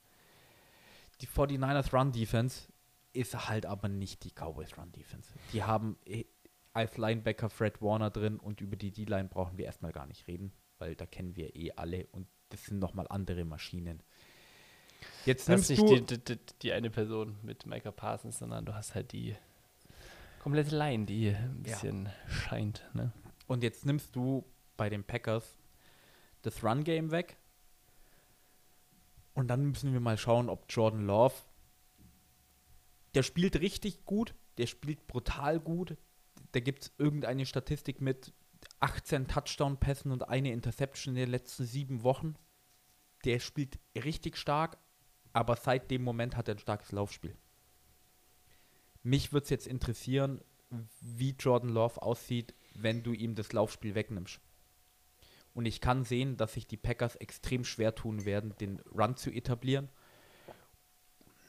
Die 1.20 1.28
49ers 1.28 1.94
Run 1.96 2.12
Defense 2.12 2.68
ist 3.12 3.48
halt 3.48 3.66
aber 3.66 3.88
nicht 3.88 4.24
die 4.24 4.30
Cowboys 4.30 4.76
Run 4.78 4.90
Defense. 4.92 5.32
Die 5.52 5.62
haben 5.62 5.96
eh 6.04 6.24
als 6.72 6.96
Linebacker 6.96 7.50
Fred 7.50 7.82
Warner 7.82 8.10
drin 8.10 8.38
und 8.38 8.60
über 8.60 8.76
die 8.76 8.90
D-Line 8.90 9.28
brauchen 9.28 9.58
wir 9.58 9.66
erstmal 9.66 9.92
gar 9.92 10.06
nicht 10.06 10.26
reden, 10.26 10.52
weil 10.82 10.96
da 10.96 11.06
kennen 11.06 11.36
wir 11.36 11.54
eh 11.54 11.70
alle 11.76 12.06
und 12.10 12.26
das 12.48 12.64
sind 12.64 12.80
nochmal 12.80 13.06
andere 13.08 13.44
Maschinen. 13.44 14.02
Jetzt 15.24 15.48
nimmst 15.48 15.70
nicht 15.70 15.80
du 15.80 16.00
die, 16.00 16.18
die, 16.18 16.38
die 16.60 16.72
eine 16.72 16.90
Person 16.90 17.38
mit 17.42 17.66
Micah 17.66 17.92
Parsons, 17.92 18.40
sondern 18.40 18.64
du 18.64 18.74
hast 18.74 18.96
halt 18.96 19.12
die 19.12 19.36
komplette 20.40 20.76
Line, 20.76 21.06
die 21.06 21.28
ein 21.28 21.62
Ja. 21.64 21.76
bisschen 21.76 22.08
scheint. 22.28 22.84
Ne? 22.94 23.12
Und 23.46 23.62
jetzt 23.62 23.86
nimmst 23.86 24.16
du 24.16 24.44
bei 24.76 24.90
den 24.90 25.04
Packers 25.04 25.56
das 26.42 26.64
Run-Game 26.64 27.12
weg. 27.12 27.36
Und 29.34 29.46
dann 29.46 29.66
müssen 29.66 29.92
wir 29.92 30.00
mal 30.00 30.18
schauen, 30.18 30.48
ob 30.48 30.64
Jordan 30.68 31.06
Love, 31.06 31.34
der 33.14 33.22
spielt 33.22 33.60
richtig 33.60 34.04
gut, 34.04 34.34
der 34.58 34.66
spielt 34.66 35.06
brutal 35.06 35.60
gut. 35.60 35.96
Da 36.50 36.58
gibt 36.58 36.82
es 36.82 36.92
irgendeine 36.98 37.46
Statistik 37.46 38.00
mit 38.00 38.32
18 38.80 39.28
Touchdown-Pässen 39.28 40.10
und 40.10 40.28
eine 40.28 40.52
Interception 40.52 41.14
in 41.14 41.20
den 41.20 41.30
letzten 41.30 41.64
sieben 41.64 42.02
Wochen. 42.02 42.34
Der 43.24 43.38
spielt 43.38 43.78
richtig 43.94 44.36
stark, 44.36 44.78
aber 45.32 45.56
seit 45.56 45.90
dem 45.90 46.02
Moment 46.02 46.36
hat 46.36 46.48
er 46.48 46.54
ein 46.56 46.58
starkes 46.58 46.92
Laufspiel. 46.92 47.36
Mich 49.02 49.32
würde 49.32 49.44
es 49.44 49.50
jetzt 49.50 49.66
interessieren, 49.66 50.40
wie 51.00 51.34
Jordan 51.38 51.70
Love 51.70 52.00
aussieht, 52.02 52.54
wenn 52.74 53.02
du 53.02 53.12
ihm 53.12 53.34
das 53.34 53.52
Laufspiel 53.52 53.94
wegnimmst. 53.94 54.40
Und 55.54 55.66
ich 55.66 55.80
kann 55.80 56.04
sehen, 56.04 56.36
dass 56.36 56.54
sich 56.54 56.66
die 56.66 56.76
Packers 56.76 57.16
extrem 57.16 57.64
schwer 57.64 57.94
tun 57.94 58.24
werden, 58.24 58.54
den 58.58 58.80
Run 58.80 59.16
zu 59.16 59.30
etablieren. 59.30 59.88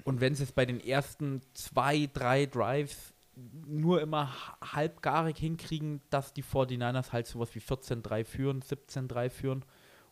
Und 0.03 0.19
wenn 0.19 0.35
sie 0.35 0.43
es 0.43 0.51
bei 0.51 0.65
den 0.65 0.81
ersten 0.81 1.41
zwei, 1.53 2.09
drei 2.13 2.45
Drives 2.45 3.12
nur 3.35 4.01
immer 4.01 4.31
halbgarig 4.61 5.37
hinkriegen, 5.37 6.01
dass 6.09 6.33
die 6.33 6.43
49ers 6.43 7.11
halt 7.11 7.27
sowas 7.27 7.53
wie 7.55 7.59
14-3 7.59 8.25
führen, 8.25 8.61
17-3 8.61 9.29
führen 9.29 9.65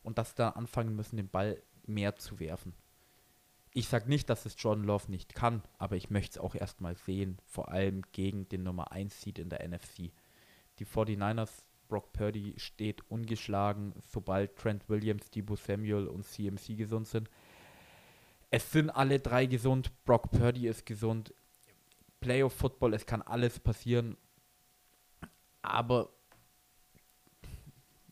und 0.03 0.17
dass 0.17 0.35
da 0.35 0.49
anfangen 0.49 0.95
müssen, 0.95 1.17
den 1.17 1.29
Ball 1.29 1.61
mehr 1.85 2.15
zu 2.15 2.39
werfen. 2.39 2.73
Ich 3.73 3.87
sage 3.87 4.09
nicht, 4.09 4.29
dass 4.29 4.45
es 4.45 4.55
Jordan 4.57 4.83
Love 4.83 5.09
nicht 5.09 5.33
kann, 5.33 5.63
aber 5.77 5.95
ich 5.95 6.09
möchte 6.09 6.31
es 6.31 6.43
auch 6.43 6.55
erstmal 6.55 6.95
sehen, 6.95 7.37
vor 7.45 7.69
allem 7.69 8.01
gegen 8.11 8.49
den 8.49 8.63
Nummer 8.63 8.91
1 8.91 9.21
Seed 9.21 9.39
in 9.39 9.49
der 9.49 9.65
NFC. 9.67 10.11
Die 10.79 10.85
49ers, 10.85 11.63
Brock 11.87 12.11
Purdy 12.11 12.55
steht 12.57 13.09
ungeschlagen, 13.09 13.93
sobald 14.07 14.57
Trent 14.57 14.89
Williams, 14.89 15.29
Debo 15.29 15.55
Samuel 15.55 16.07
und 16.07 16.25
CMC 16.25 16.75
gesund 16.75 17.07
sind. 17.07 17.29
Es 18.49 18.71
sind 18.71 18.89
alle 18.89 19.19
drei 19.19 19.45
gesund, 19.45 19.91
Brock 20.03 20.31
Purdy 20.31 20.67
ist 20.67 20.85
gesund. 20.85 21.33
Playoff 22.21 22.53
Football, 22.53 22.93
es 22.93 23.05
kann 23.05 23.21
alles 23.21 23.59
passieren. 23.59 24.15
Aber 25.61 26.09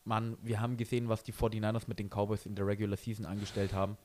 Mann, 0.04 0.36
wir 0.42 0.60
haben 0.60 0.76
gesehen, 0.76 1.08
was 1.08 1.22
die 1.22 1.32
49ers 1.32 1.84
mit 1.86 1.98
den 1.98 2.10
Cowboys 2.10 2.44
in 2.44 2.54
der 2.54 2.66
Regular 2.66 2.96
Season 2.96 3.24
angestellt 3.24 3.72
haben. 3.72 3.96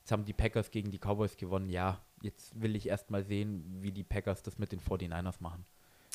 Jetzt 0.00 0.12
haben 0.12 0.24
die 0.24 0.32
Packers 0.32 0.70
gegen 0.70 0.90
die 0.90 0.98
Cowboys 0.98 1.36
gewonnen. 1.36 1.70
Ja, 1.70 2.02
jetzt 2.22 2.60
will 2.60 2.74
ich 2.76 2.88
erst 2.88 3.10
mal 3.10 3.22
sehen, 3.22 3.64
wie 3.80 3.92
die 3.92 4.04
Packers 4.04 4.42
das 4.42 4.58
mit 4.58 4.72
den 4.72 4.80
49ers 4.80 5.36
machen. 5.40 5.64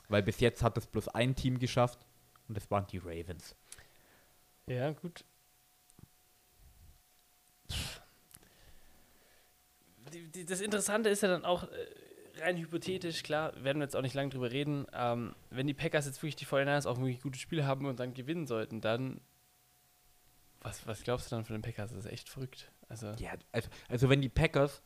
Weil 0.10 0.24
bis 0.24 0.39
jetzt 0.39 0.62
hat 0.62 0.77
es 0.77 0.86
bloß 0.88 1.08
ein 1.10 1.36
Team 1.36 1.60
geschafft 1.60 2.06
und 2.48 2.58
das 2.58 2.70
waren 2.70 2.86
die 2.88 2.98
Ravens. 2.98 3.56
Ja, 4.68 4.92
gut. 4.92 5.24
Das 10.48 10.62
Interessante 10.62 11.10
ist 11.10 11.24
ja 11.24 11.30
dann 11.30 11.46
auch, 11.46 11.63
äh, 11.63 11.88
rein 12.40 12.58
hypothetisch, 12.58 13.24
klar, 13.24 13.54
werden 13.63 13.80
wir 13.80 13.86
jetzt 13.86 13.96
auch 13.96 14.02
nicht 14.02 14.16
lange 14.16 14.30
drüber 14.30 14.52
reden, 14.52 14.86
ähm, 14.94 15.36
wenn 15.50 15.68
die 15.68 15.74
Packers 15.74 16.06
jetzt 16.06 16.22
wirklich 16.22 16.36
die 16.36 16.46
49ers 16.46 16.88
auch 16.88 16.98
wirklich 16.98 17.22
gute 17.22 17.40
Spiele 17.40 17.66
haben 17.66 17.86
und 17.86 18.00
dann 18.00 18.13
gewinnen 18.13 18.48
sollten, 18.48 18.82
dann 18.82 19.22
was, 20.62 20.88
was 20.88 21.04
glaubst 21.04 21.32
du 21.32 21.36
dann 21.36 21.46
von 21.46 21.56
den 21.56 21.62
Packers? 21.62 21.92
Das 21.92 22.06
ist 22.06 22.12
echt 22.12 22.30
verrückt. 22.30 22.72
Also, 22.88 23.12
ja, 23.20 23.34
also, 23.52 23.70
also 23.90 24.10
wenn 24.10 24.22
die 24.22 24.30
Packers 24.30 24.82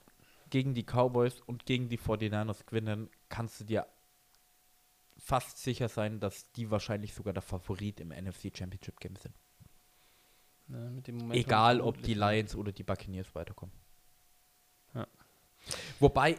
gegen 0.49 0.73
die 0.73 0.83
Cowboys 0.83 1.39
und 1.41 1.65
gegen 1.65 1.87
die 1.87 1.99
49ers 1.99 2.65
gewinnen, 2.65 3.09
kannst 3.29 3.59
du 3.59 3.63
dir 3.63 3.87
fast 5.17 5.59
sicher 5.59 5.89
sein, 5.89 6.19
dass 6.19 6.51
die 6.53 6.71
wahrscheinlich 6.71 7.13
sogar 7.13 7.33
der 7.33 7.41
Favorit 7.41 7.99
im 7.99 8.09
NFC 8.09 8.51
Championship 8.55 8.99
Game 8.99 9.15
sind. 9.15 9.35
Na, 10.67 10.91
Egal, 11.33 11.79
ob 11.79 12.01
die 12.01 12.13
Lions 12.13 12.55
oder 12.55 12.71
die 12.71 12.83
Buccaneers 12.83 13.33
weiterkommen. 13.35 13.73
Ja. 14.93 15.07
Wobei, 15.99 16.37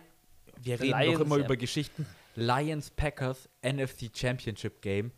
wir 0.63 0.81
reden 0.81 0.99
Lions, 0.99 1.19
noch 1.19 1.27
immer 1.27 1.37
über 1.37 1.57
Geschichten. 1.57 2.07
Lions 2.35 2.91
Packers 2.91 3.49
NFC 3.63 4.11
Championship 4.15 4.81
Game. 4.83 5.13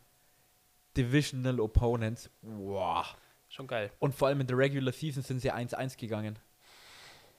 Divisional 0.97 1.61
Opponents. 1.61 2.31
Wow. 2.43 3.17
Schon 3.49 3.67
geil. 3.67 3.91
Und 3.99 4.15
vor 4.15 4.29
allem 4.29 4.41
in 4.41 4.47
der 4.47 4.57
Regular 4.57 4.93
Season 4.93 5.23
sind 5.23 5.41
sie 5.41 5.53
1-1 5.53 5.99
gegangen. 5.99 6.39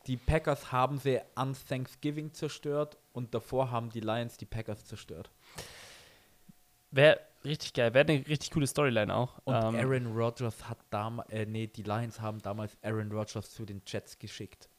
Die 0.07 0.17
Packers 0.17 0.71
haben 0.71 0.97
sie 0.97 1.19
an 1.35 1.55
Thanksgiving 1.67 2.33
zerstört 2.33 2.97
und 3.13 3.33
davor 3.33 3.71
haben 3.71 3.89
die 3.89 3.99
Lions 3.99 4.37
die 4.37 4.45
Packers 4.45 4.85
zerstört. 4.85 5.29
Wäre 6.89 7.19
richtig 7.45 7.73
geil, 7.73 7.93
wäre 7.93 8.07
eine 8.07 8.27
richtig 8.27 8.51
coole 8.51 8.67
Storyline 8.67 9.13
auch. 9.13 9.39
Und 9.45 9.55
ähm, 9.55 9.75
Aaron 9.75 10.07
Rodgers 10.07 10.67
hat 10.67 10.79
damals, 10.89 11.29
äh, 11.29 11.45
nee, 11.45 11.67
die 11.67 11.83
Lions 11.83 12.19
haben 12.19 12.41
damals 12.41 12.77
Aaron 12.81 13.11
Rodgers 13.11 13.51
zu 13.51 13.65
den 13.65 13.81
Jets 13.85 14.17
geschickt. 14.17 14.69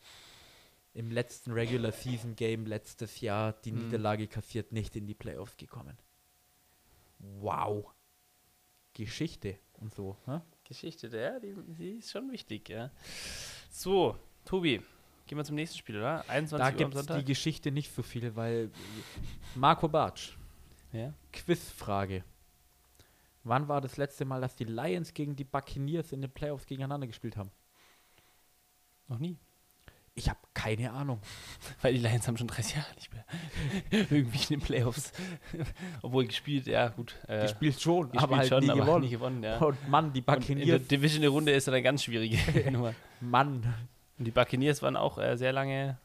Im 0.94 1.10
letzten 1.10 1.52
Regular 1.52 1.92
Season 1.92 2.36
Game 2.36 2.66
letztes 2.66 3.20
Jahr 3.20 3.52
die 3.52 3.72
mhm. 3.72 3.84
Niederlage 3.84 4.26
kassiert, 4.26 4.72
nicht 4.72 4.94
in 4.96 5.06
die 5.06 5.14
Playoffs 5.14 5.56
gekommen. 5.56 5.96
Wow. 7.18 7.86
Geschichte 8.92 9.58
und 9.74 9.94
so. 9.94 10.18
Hä? 10.26 10.40
Geschichte, 10.64 11.08
der, 11.08 11.40
die, 11.40 11.54
die, 11.56 11.90
ist 11.98 12.10
schon 12.10 12.30
wichtig, 12.30 12.68
ja. 12.68 12.90
So, 13.70 14.16
Tobi, 14.44 14.82
gehen 15.26 15.38
wir 15.38 15.44
zum 15.44 15.56
nächsten 15.56 15.78
Spiel, 15.78 15.96
oder? 15.96 16.28
21 16.28 16.58
da 16.58 16.70
gibt 16.70 16.94
es 16.94 17.06
die 17.06 17.24
Geschichte 17.24 17.72
nicht 17.72 17.94
so 17.94 18.02
viel, 18.02 18.36
weil 18.36 18.70
Marco 19.54 19.88
Bartsch 19.88 20.36
ja? 20.92 21.14
Quizfrage. 21.32 22.24
Wann 23.44 23.66
war 23.66 23.80
das 23.80 23.96
letzte 23.96 24.24
Mal, 24.24 24.40
dass 24.40 24.54
die 24.54 24.64
Lions 24.64 25.14
gegen 25.14 25.34
die 25.34 25.44
Buccaneers 25.44 26.12
in 26.12 26.20
den 26.20 26.30
Playoffs 26.30 26.66
gegeneinander 26.66 27.06
gespielt 27.06 27.36
haben? 27.36 27.50
Noch 29.08 29.18
nie. 29.18 29.36
Ich 30.14 30.28
habe 30.28 30.38
keine 30.52 30.92
Ahnung. 30.92 31.20
Weil 31.82 31.94
die 31.94 32.00
Lions 32.00 32.28
haben 32.28 32.36
schon 32.36 32.48
30 32.48 32.76
Jahre 32.76 32.94
nicht 32.94 33.12
mehr 33.12 33.24
irgendwie 34.10 34.38
in 34.38 34.60
den 34.60 34.60
Playoffs. 34.60 35.12
Obwohl 36.02 36.26
gespielt, 36.26 36.66
ja 36.66 36.88
gut. 36.88 37.16
Äh, 37.26 37.42
gespielt 37.42 37.80
schon, 37.80 38.10
gespielt 38.10 38.22
aber 38.22 38.36
halt 38.36 38.48
schon, 38.48 38.64
nie 38.64 38.70
aber 38.70 38.80
gewonnen. 38.80 39.04
nie 39.04 39.10
gewonnen. 39.10 39.42
Ja. 39.42 39.58
Und 39.58 39.88
Mann, 39.88 40.12
die 40.12 40.20
Buccaneers. 40.20 40.62
In 40.62 40.68
der 40.68 40.78
Division-Runde 40.78 41.52
ist 41.52 41.66
dann 41.66 41.74
eine 41.74 41.82
ganz 41.82 42.04
schwierige 42.04 42.38
Nummer. 42.70 42.94
Mann. 43.20 43.74
Und 44.18 44.24
die 44.26 44.30
Buccaneers 44.30 44.82
waren 44.82 44.96
auch 44.96 45.18
äh, 45.18 45.36
sehr 45.36 45.52
lange. 45.52 45.98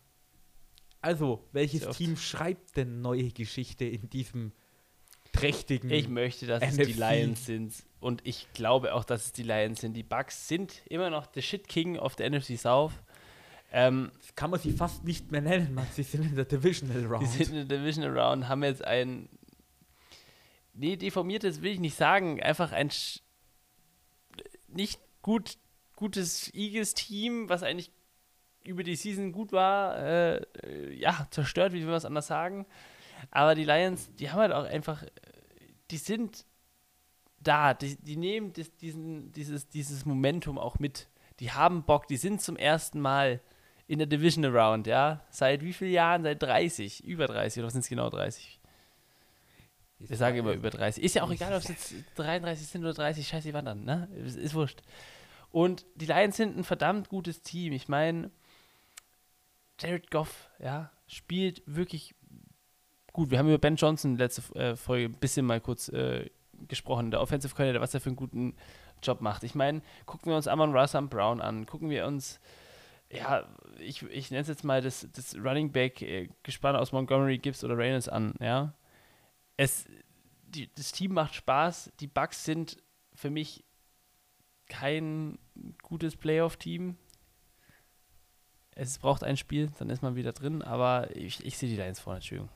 Also, 1.02 1.48
welches 1.52 1.88
Team 1.96 2.18
schreibt 2.18 2.76
denn 2.78 3.02
neue 3.02 3.32
Geschichte 3.32 3.86
in 3.86 4.10
diesem 4.10 4.52
prächtigen. 5.32 5.90
Ich 5.90 6.08
möchte, 6.08 6.48
dass 6.48 6.62
NFC. 6.62 6.80
es 6.80 6.88
die 6.88 6.94
Lions 6.94 7.46
sind. 7.46 7.74
Und 8.00 8.22
ich 8.26 8.48
glaube 8.54 8.94
auch, 8.94 9.04
dass 9.04 9.26
es 9.26 9.32
die 9.32 9.44
Lions 9.44 9.82
sind. 9.82 9.94
Die 9.94 10.04
Bucks 10.04 10.48
sind 10.48 10.82
immer 10.88 11.10
noch 11.10 11.26
der 11.28 11.42
Shit 11.42 11.68
King 11.68 11.98
of 11.98 12.16
the 12.18 12.30
NFC 12.30 12.58
South. 12.58 12.94
Ähm, 13.72 14.12
kann 14.36 14.50
man 14.50 14.60
sie 14.60 14.72
fast 14.72 15.04
nicht 15.04 15.32
mehr 15.32 15.42
nennen, 15.42 15.74
man. 15.74 15.86
Sie 15.92 16.04
sind 16.04 16.24
in 16.24 16.36
der 16.36 16.46
Divisional 16.46 17.06
Round. 17.06 17.28
Sie 17.28 17.44
sind 17.44 17.58
in 17.58 17.68
der 17.68 17.80
Divisional 17.80 18.18
Round, 18.18 18.48
haben 18.48 18.64
jetzt 18.64 18.84
ein. 18.84 19.30
Nee, 20.74 20.96
deformiertes 20.96 21.62
will 21.62 21.74
ich 21.74 21.80
nicht 21.80 21.98
sagen. 21.98 22.42
Einfach 22.42 22.72
ein 22.72 22.90
nicht 24.68 25.00
gut, 25.22 25.58
gutes 25.96 26.54
Eagles-Team, 26.54 27.50
was 27.50 27.64
eigentlich 27.64 27.92
über 28.64 28.84
die 28.84 28.96
Season 28.96 29.32
gut 29.32 29.52
war, 29.52 29.98
äh, 29.98 30.46
ja, 30.94 31.28
zerstört, 31.32 31.74
wie 31.74 31.80
will 31.80 31.88
man 31.88 31.96
es 31.96 32.06
anders 32.06 32.28
sagen. 32.28 32.66
Aber 33.32 33.56
die 33.56 33.64
Lions, 33.64 34.14
die 34.16 34.30
haben 34.30 34.40
halt 34.40 34.52
auch 34.52 34.66
einfach, 34.66 35.04
die 35.90 35.98
sind 35.98 36.46
da, 37.40 37.74
die, 37.74 37.96
die 37.96 38.18
nehmen 38.18 38.54
das, 38.54 38.76
diesen, 38.76 39.32
dieses, 39.32 39.70
dieses 39.70 40.06
Momentum 40.06 40.58
auch 40.58 40.80
mit. 40.80 41.10
Die 41.40 41.52
haben 41.52 41.84
Bock, 41.84 42.08
die 42.08 42.18
sind 42.18 42.42
zum 42.42 42.58
ersten 42.58 43.00
Mal 43.00 43.42
in 43.88 44.00
der 44.00 44.08
Division 44.08 44.46
Around, 44.46 44.88
ja. 44.88 45.22
Seit 45.30 45.64
wie 45.64 45.74
vielen 45.74 45.92
Jahren? 45.92 46.24
Seit 46.24 46.42
30, 46.44 47.04
über 47.04 47.28
30 47.28 47.64
oder 47.64 47.72
sind 47.72 47.82
es 47.82 47.90
genau 47.90 48.10
30? 48.10 48.60
Ich 50.00 50.18
sage 50.18 50.40
immer 50.40 50.52
über 50.52 50.70
30. 50.70 51.04
Ist 51.04 51.16
ja 51.16 51.24
auch 51.24 51.32
egal, 51.32 51.54
ob 51.54 51.60
es 51.60 51.70
jetzt 51.70 51.94
33 52.16 52.68
sind 52.68 52.84
oder 52.84 52.94
30, 52.94 53.28
scheiße, 53.28 53.54
wann 53.54 53.66
dann, 53.66 53.84
ne? 53.84 54.08
Ist, 54.24 54.38
ist 54.38 54.54
wurscht. 54.54 54.82
Und 55.52 55.86
die 55.96 56.06
Lions 56.06 56.38
sind 56.38 56.56
ein 56.56 56.64
verdammt 56.64 57.10
gutes 57.10 57.42
Team. 57.42 57.74
Ich 57.74 57.88
meine, 57.88 58.30
Jared 59.80 60.12
Goff, 60.12 60.50
ja, 60.60 60.92
spielt 61.08 61.64
wirklich 61.66 62.14
gut. 63.14 63.32
Wir 63.32 63.40
haben 63.40 63.48
über 63.48 63.58
Ben 63.58 63.76
Johnson 63.76 64.18
letzte 64.18 64.56
äh, 64.56 64.76
Folge 64.76 65.06
ein 65.06 65.14
bisschen 65.14 65.46
mal 65.46 65.62
kurz 65.62 65.90
äh, 65.90 66.30
gesprochen, 66.68 67.10
der 67.10 67.22
Offensive 67.22 67.56
Coordinator, 67.56 67.82
was 67.82 67.94
er 67.94 68.02
für 68.02 68.10
einen 68.10 68.18
guten 68.18 68.56
Job 69.02 69.22
macht. 69.22 69.44
Ich 69.44 69.56
meine, 69.56 69.82
gucken 70.06 70.32
wir 70.32 70.36
uns 70.36 70.48
Amon 70.48 70.76
Russell 70.76 71.04
Brown 71.04 71.42
an, 71.42 71.66
gucken 71.66 71.90
wir 71.90 72.06
uns, 72.06 72.40
ja, 73.12 73.48
ich, 73.80 74.04
ich 74.04 74.32
nenne 74.32 74.42
es 74.42 74.48
jetzt 74.48 74.64
mal 74.64 74.82
das, 74.82 75.08
das 75.14 75.36
Running 75.36 75.72
Back 75.72 76.02
äh, 76.02 76.30
Gespann 76.44 76.76
aus 76.76 76.92
Montgomery, 76.92 77.38
Gibbs 77.38 77.64
oder 77.64 77.78
Reynolds 77.78 78.10
an, 78.10 78.34
ja. 78.40 78.74
Es, 79.56 79.86
die, 80.44 80.74
das 80.76 80.92
Team 80.92 81.14
macht 81.14 81.36
Spaß, 81.36 81.92
die 82.00 82.08
Bugs 82.08 82.44
sind 82.44 82.78
für 83.14 83.30
mich 83.30 83.64
kein 84.68 85.40
gutes 85.82 86.16
Playoff-Team. 86.16 86.98
Es 88.72 89.00
braucht 89.00 89.24
ein 89.24 89.38
Spiel, 89.38 89.72
dann 89.80 89.90
ist 89.90 90.04
man 90.04 90.16
wieder 90.16 90.34
drin, 90.34 90.62
aber 90.62 91.16
ich, 91.16 91.44
ich 91.46 91.58
sehe 91.58 91.70
die 91.70 91.76
Lions 91.76 92.00
vorne, 92.00 92.18
Entschuldigung. 92.18 92.50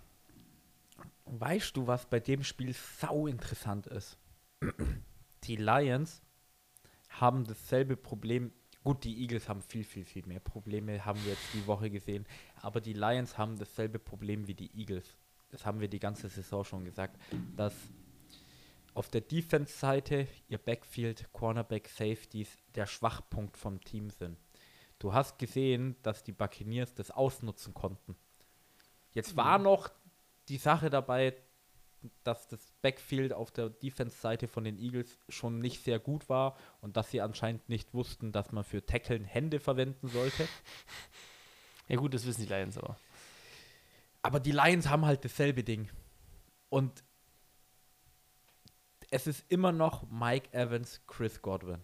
Weißt 1.26 1.76
du, 1.78 1.88
was 1.88 2.06
bei 2.06 2.20
dem 2.20 2.44
Spiel 2.44 2.74
sau 2.74 3.26
interessant 3.26 3.88
ist? 3.88 4.18
Die 5.46 5.56
Lions 5.56 6.22
haben 7.10 7.46
dasselbe 7.46 7.98
Problem. 7.98 8.54
Gut, 8.84 9.04
die 9.04 9.22
Eagles 9.22 9.48
haben 9.48 9.62
viel, 9.62 9.84
viel, 9.84 10.06
viel 10.06 10.26
mehr 10.26 10.40
Probleme, 10.40 11.06
haben 11.06 11.24
wir 11.24 11.34
jetzt 11.34 11.54
die 11.54 11.66
Woche 11.68 11.90
gesehen. 11.90 12.26
Aber 12.62 12.82
die 12.82 12.94
Lions 12.94 13.38
haben 13.38 13.58
dasselbe 13.58 14.00
Problem 14.00 14.48
wie 14.48 14.56
die 14.56 14.72
Eagles. 14.76 15.16
Das 15.52 15.66
haben 15.66 15.80
wir 15.80 15.88
die 15.88 16.00
ganze 16.00 16.30
Saison 16.30 16.64
schon 16.64 16.86
gesagt, 16.86 17.20
dass 17.56 17.76
auf 18.94 19.10
der 19.10 19.22
Defense-Seite 19.22 20.28
ihr 20.50 20.58
Backfield, 20.58 21.32
Cornerback, 21.32 21.88
Safeties 21.90 22.58
der 22.76 22.88
Schwachpunkt 22.88 23.56
vom 23.56 23.80
Team 23.82 24.10
sind. 24.10 24.38
Du 24.98 25.14
hast 25.14 25.38
gesehen, 25.38 25.96
dass 26.04 26.24
die 26.24 26.32
Buccaneers 26.32 26.94
das 26.94 27.12
ausnutzen 27.12 27.74
konnten. 27.74 28.16
Jetzt 29.14 29.36
war 29.36 29.60
noch 29.60 29.90
die 30.48 30.58
Sache 30.58 30.90
dabei, 30.90 31.36
dass 32.24 32.48
das 32.48 32.74
Backfield 32.82 33.34
auf 33.34 33.52
der 33.52 33.70
Defense-Seite 33.70 34.48
von 34.48 34.64
den 34.64 34.78
Eagles 34.78 35.20
schon 35.30 35.60
nicht 35.60 35.84
sehr 35.84 36.00
gut 36.00 36.30
war 36.30 36.58
und 36.82 36.98
dass 36.98 37.12
sie 37.12 37.22
anscheinend 37.22 37.68
nicht 37.70 37.94
wussten, 37.94 38.32
dass 38.32 38.52
man 38.52 38.64
für 38.64 38.86
Tackeln 38.86 39.24
Hände 39.24 39.60
verwenden 39.60 40.08
sollte. 40.08 40.48
Ja 41.88 41.98
gut, 41.98 42.14
das 42.14 42.26
wissen 42.26 42.44
die 42.44 42.48
Lions 42.48 42.78
aber. 42.78 42.96
Aber 44.22 44.40
die 44.40 44.54
Lions 44.54 44.88
haben 44.88 45.06
halt 45.06 45.26
dasselbe 45.26 45.62
Ding. 45.62 45.90
Und 46.70 47.04
es 49.10 49.28
ist 49.28 49.44
immer 49.50 49.74
noch 49.74 50.10
Mike 50.10 50.54
Evans, 50.54 51.02
Chris 51.06 51.42
Godwin. 51.42 51.84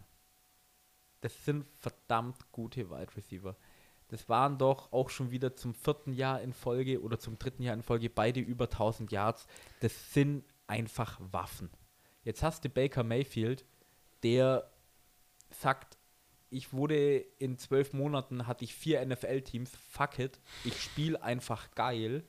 Das 1.19 1.43
sind 1.43 1.65
verdammt 1.75 2.51
gute 2.53 2.89
Wide 2.89 3.17
Receiver. 3.17 3.57
Das 4.09 4.29
waren 4.29 4.57
doch 4.57 4.91
auch 4.93 5.09
schon 5.09 5.31
wieder 5.31 5.55
zum 5.55 5.73
vierten 5.73 6.13
Jahr 6.13 6.41
in 6.41 6.53
Folge 6.53 7.01
oder 7.01 7.19
zum 7.19 7.37
dritten 7.37 7.63
Jahr 7.63 7.73
in 7.73 7.83
Folge 7.83 8.09
beide 8.09 8.39
über 8.39 8.65
1000 8.65 9.11
Yards. 9.11 9.47
Das 9.81 10.13
sind 10.13 10.45
einfach 10.65 11.19
Waffen. 11.31 11.69
Jetzt 12.23 12.43
hast 12.43 12.63
du 12.63 12.69
Baker 12.69 13.03
Mayfield, 13.03 13.65
der 14.23 14.69
sagt, 15.49 15.97
ich 16.49 16.73
wurde 16.73 17.17
in 17.17 17.57
zwölf 17.57 17.93
Monaten, 17.93 18.47
hatte 18.47 18.63
ich 18.63 18.73
vier 18.73 19.05
NFL-Teams, 19.05 19.71
fuck 19.89 20.19
it, 20.19 20.39
ich 20.63 20.81
spiele 20.81 21.21
einfach 21.21 21.71
geil. 21.71 22.23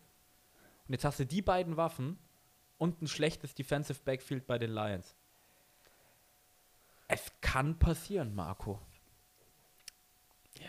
Und 0.87 0.93
jetzt 0.95 1.05
hast 1.05 1.21
du 1.21 1.27
die 1.27 1.43
beiden 1.43 1.77
Waffen 1.77 2.19
und 2.79 3.03
ein 3.03 3.09
schlechtes 3.09 3.55
Defensive 3.55 4.01
Backfield 4.05 4.47
bei 4.47 4.59
den 4.59 4.71
Lions. 4.71 5.15
Es 7.09 7.33
kann 7.41 7.79
passieren, 7.79 8.35
Marco. 8.35 8.81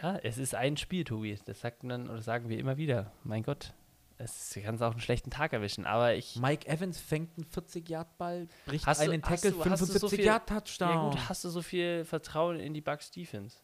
Ja, 0.01 0.17
es 0.17 0.37
ist 0.37 0.55
ein 0.55 0.77
Spiel, 0.77 1.03
Tobi. 1.03 1.37
Das 1.45 1.61
sagt 1.61 1.83
man 1.83 2.09
oder 2.09 2.21
sagen 2.21 2.49
wir 2.49 2.57
immer 2.59 2.77
wieder. 2.77 3.11
Mein 3.23 3.43
Gott, 3.43 3.73
es 4.17 4.57
kann 4.63 4.75
es 4.75 4.81
auch 4.81 4.91
einen 4.91 5.01
schlechten 5.01 5.31
Tag 5.31 5.53
erwischen. 5.53 5.85
Aber 5.85 6.13
ich. 6.15 6.35
Mike 6.35 6.67
Evans 6.67 6.99
fängt 6.99 7.37
einen 7.37 7.45
40-Yard-Ball, 7.47 8.47
bricht 8.65 8.85
Hast 8.85 9.01
du- 9.01 9.11
einen 9.11 9.21
Tackle, 9.21 9.51
du- 9.51 9.65
hast 9.65 9.81
du 9.81 9.85
so 9.85 10.09
viel- 10.09 10.19
75-Yard-Touchdown. 10.19 10.89
Ja 10.93 11.09
gut, 11.09 11.29
hast 11.29 11.43
du 11.43 11.49
so 11.49 11.61
viel 11.61 12.05
Vertrauen 12.05 12.59
in 12.59 12.73
die 12.73 12.81
Bucks 12.81 13.11
Defense? 13.11 13.57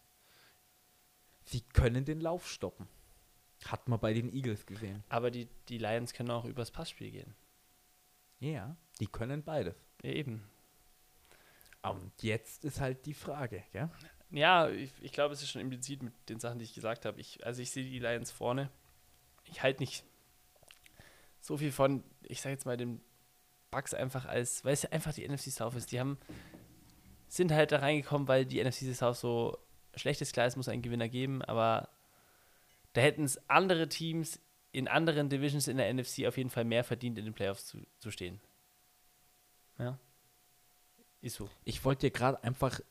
Sie 1.43 1.61
können 1.61 2.05
den 2.05 2.19
Lauf 2.21 2.49
stoppen. 2.49 2.87
Hat 3.65 3.87
man 3.87 3.99
bei 3.99 4.13
den 4.13 4.33
Eagles 4.33 4.65
gesehen. 4.65 5.03
Aber 5.09 5.31
die, 5.31 5.47
die 5.69 5.77
Lions 5.77 6.13
können 6.13 6.31
auch 6.31 6.45
übers 6.45 6.71
Passspiel 6.71 7.11
gehen. 7.11 7.35
Ja, 8.39 8.75
die 8.99 9.07
können 9.07 9.43
beides. 9.43 9.75
Ja, 10.03 10.11
eben. 10.11 10.43
Und 11.83 12.23
jetzt 12.23 12.65
ist 12.65 12.81
halt 12.81 13.05
die 13.05 13.13
Frage, 13.13 13.63
ja? 13.73 13.89
Ja, 14.35 14.67
ich, 14.67 14.91
ich 15.01 15.13
glaube, 15.13 15.33
es 15.33 15.41
ist 15.41 15.49
schon 15.49 15.61
implizit 15.61 16.03
mit 16.03 16.13
den 16.27 16.41
Sachen, 16.41 16.59
die 16.59 16.65
ich 16.65 16.73
gesagt 16.73 17.05
habe. 17.05 17.21
Ich, 17.21 17.45
also 17.45 17.61
ich 17.61 17.71
sehe 17.71 17.85
die 17.85 17.99
Lions 17.99 18.31
vorne. 18.31 18.69
Ich 19.45 19.63
halte 19.63 19.81
nicht 19.81 20.03
so 21.39 21.55
viel 21.55 21.71
von, 21.71 22.03
ich 22.21 22.41
sage 22.41 22.53
jetzt 22.53 22.65
mal, 22.65 22.75
den 22.75 22.99
Bucks 23.71 23.93
einfach 23.93 24.25
als, 24.25 24.65
weil 24.65 24.73
es 24.73 24.81
ja 24.81 24.89
einfach 24.89 25.13
die 25.13 25.25
NFC 25.25 25.51
South 25.51 25.75
ist. 25.75 25.93
Die 25.93 26.01
haben, 26.01 26.17
sind 27.29 27.53
halt 27.53 27.71
da 27.71 27.79
reingekommen, 27.79 28.27
weil 28.27 28.45
die 28.45 28.61
NFC 28.61 28.93
South 28.93 29.21
so 29.21 29.57
schlecht 29.95 30.19
ist. 30.19 30.33
Klar, 30.33 30.47
es 30.47 30.57
muss 30.57 30.67
einen 30.67 30.81
Gewinner 30.81 31.07
geben, 31.07 31.41
aber 31.41 31.87
da 32.91 32.99
hätten 32.99 33.23
es 33.23 33.49
andere 33.49 33.87
Teams 33.87 34.41
in 34.73 34.89
anderen 34.89 35.29
Divisions 35.29 35.69
in 35.69 35.77
der 35.77 35.93
NFC 35.93 36.25
auf 36.25 36.35
jeden 36.35 36.49
Fall 36.49 36.65
mehr 36.65 36.83
verdient, 36.83 37.17
in 37.17 37.23
den 37.23 37.33
Playoffs 37.33 37.67
zu, 37.67 37.87
zu 37.99 38.11
stehen. 38.11 38.41
Ja. 39.79 39.97
Ist 41.21 41.37
so. 41.37 41.49
Ich 41.63 41.85
wollte 41.85 42.07
dir 42.07 42.11
gerade 42.11 42.43
einfach 42.43 42.81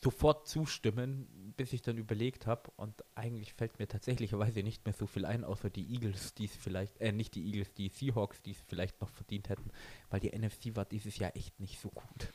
sofort 0.00 0.48
zustimmen, 0.48 1.54
bis 1.56 1.72
ich 1.72 1.82
dann 1.82 1.98
überlegt 1.98 2.46
habe. 2.46 2.70
Und 2.76 3.04
eigentlich 3.14 3.54
fällt 3.54 3.78
mir 3.78 3.88
tatsächlicherweise 3.88 4.62
nicht 4.62 4.84
mehr 4.84 4.94
so 4.94 5.06
viel 5.06 5.24
ein, 5.24 5.44
außer 5.44 5.70
die 5.70 5.92
Eagles, 5.92 6.34
die 6.34 6.44
es 6.46 6.56
vielleicht, 6.56 7.00
äh, 7.00 7.12
nicht 7.12 7.34
die 7.34 7.44
Eagles, 7.44 7.72
die 7.74 7.88
Seahawks, 7.88 8.42
die 8.42 8.52
es 8.52 8.60
vielleicht 8.68 9.00
noch 9.00 9.10
verdient 9.10 9.48
hätten, 9.48 9.70
weil 10.10 10.20
die 10.20 10.36
NFC 10.36 10.76
war 10.76 10.84
dieses 10.84 11.18
Jahr 11.18 11.34
echt 11.36 11.58
nicht 11.60 11.80
so 11.80 11.90
gut. 11.90 12.32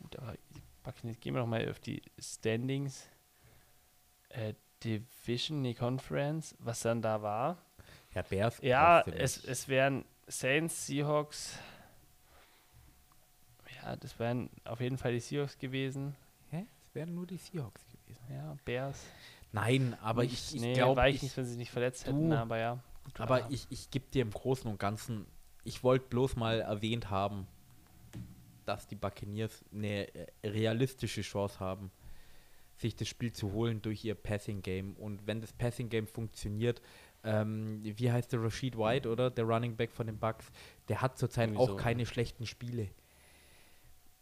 Gut, 0.00 0.16
aber 0.16 0.36
Buccaneers, 0.82 1.20
gehen 1.20 1.34
wir 1.34 1.40
noch 1.40 1.48
mal 1.48 1.68
auf 1.68 1.80
die 1.80 2.02
Standings. 2.18 3.08
Äh, 4.30 4.54
Division, 4.84 5.64
die 5.64 5.74
Conference, 5.74 6.54
was 6.60 6.80
dann 6.80 7.02
da 7.02 7.20
war. 7.20 7.58
Ja, 8.14 8.22
Bears. 8.22 8.58
Ja, 8.62 9.00
es, 9.02 9.44
es 9.44 9.68
wären 9.68 10.04
Saints, 10.28 10.86
Seahawks. 10.86 11.58
Ja, 13.82 13.96
das 13.96 14.18
wären 14.18 14.50
auf 14.64 14.80
jeden 14.80 14.98
Fall 14.98 15.12
die 15.12 15.20
Seahawks 15.20 15.58
gewesen. 15.58 16.14
Wären 16.98 17.14
nur 17.14 17.26
die 17.28 17.36
Seahawks 17.36 17.86
gewesen. 17.86 18.24
Ja, 18.28 18.56
Bears. 18.64 19.00
Nein, 19.52 19.96
aber 20.02 20.22
Nicht- 20.24 20.32
ich, 20.50 20.56
ich 20.56 20.60
nee, 20.60 20.74
glaube, 20.74 21.00
Vikings, 21.00 21.22
ich, 21.30 21.36
wenn 21.36 21.44
sie 21.44 21.56
nicht 21.56 21.70
verletzt 21.70 22.08
Du, 22.08 22.10
hätten, 22.10 22.32
aber 22.32 22.58
ja. 22.58 22.82
Gut, 23.04 23.20
aber 23.20 23.48
ich, 23.50 23.68
ich 23.70 23.88
gebe 23.90 24.06
dir 24.12 24.22
im 24.22 24.32
Großen 24.32 24.68
und 24.68 24.80
Ganzen, 24.80 25.24
ich 25.62 25.84
wollte 25.84 26.06
bloß 26.08 26.34
mal 26.34 26.60
erwähnt 26.60 27.08
haben, 27.08 27.46
dass 28.66 28.88
die 28.88 28.96
Buccaneers 28.96 29.64
eine 29.72 30.12
äh, 30.12 30.26
realistische 30.44 31.22
Chance 31.22 31.60
haben, 31.60 31.92
sich 32.76 32.96
das 32.96 33.06
Spiel 33.06 33.32
zu 33.32 33.52
holen 33.52 33.80
durch 33.80 34.04
ihr 34.04 34.16
Passing 34.16 34.60
Game. 34.60 34.94
Und 34.96 35.24
wenn 35.26 35.40
das 35.40 35.52
Passing 35.52 35.88
Game 35.90 36.08
funktioniert, 36.08 36.82
ähm, 37.22 37.80
wie 37.84 38.10
heißt 38.10 38.32
der 38.32 38.42
Rashid 38.42 38.76
White, 38.76 39.08
oder? 39.08 39.30
Der 39.30 39.44
Running 39.44 39.76
Back 39.76 39.92
von 39.92 40.08
den 40.08 40.18
Bucks, 40.18 40.50
der 40.88 41.00
hat 41.00 41.16
zurzeit 41.16 41.48
Irgendwie 41.50 41.62
auch 41.62 41.68
so. 41.68 41.76
keine 41.76 42.06
schlechten 42.06 42.44
Spiele. 42.44 42.88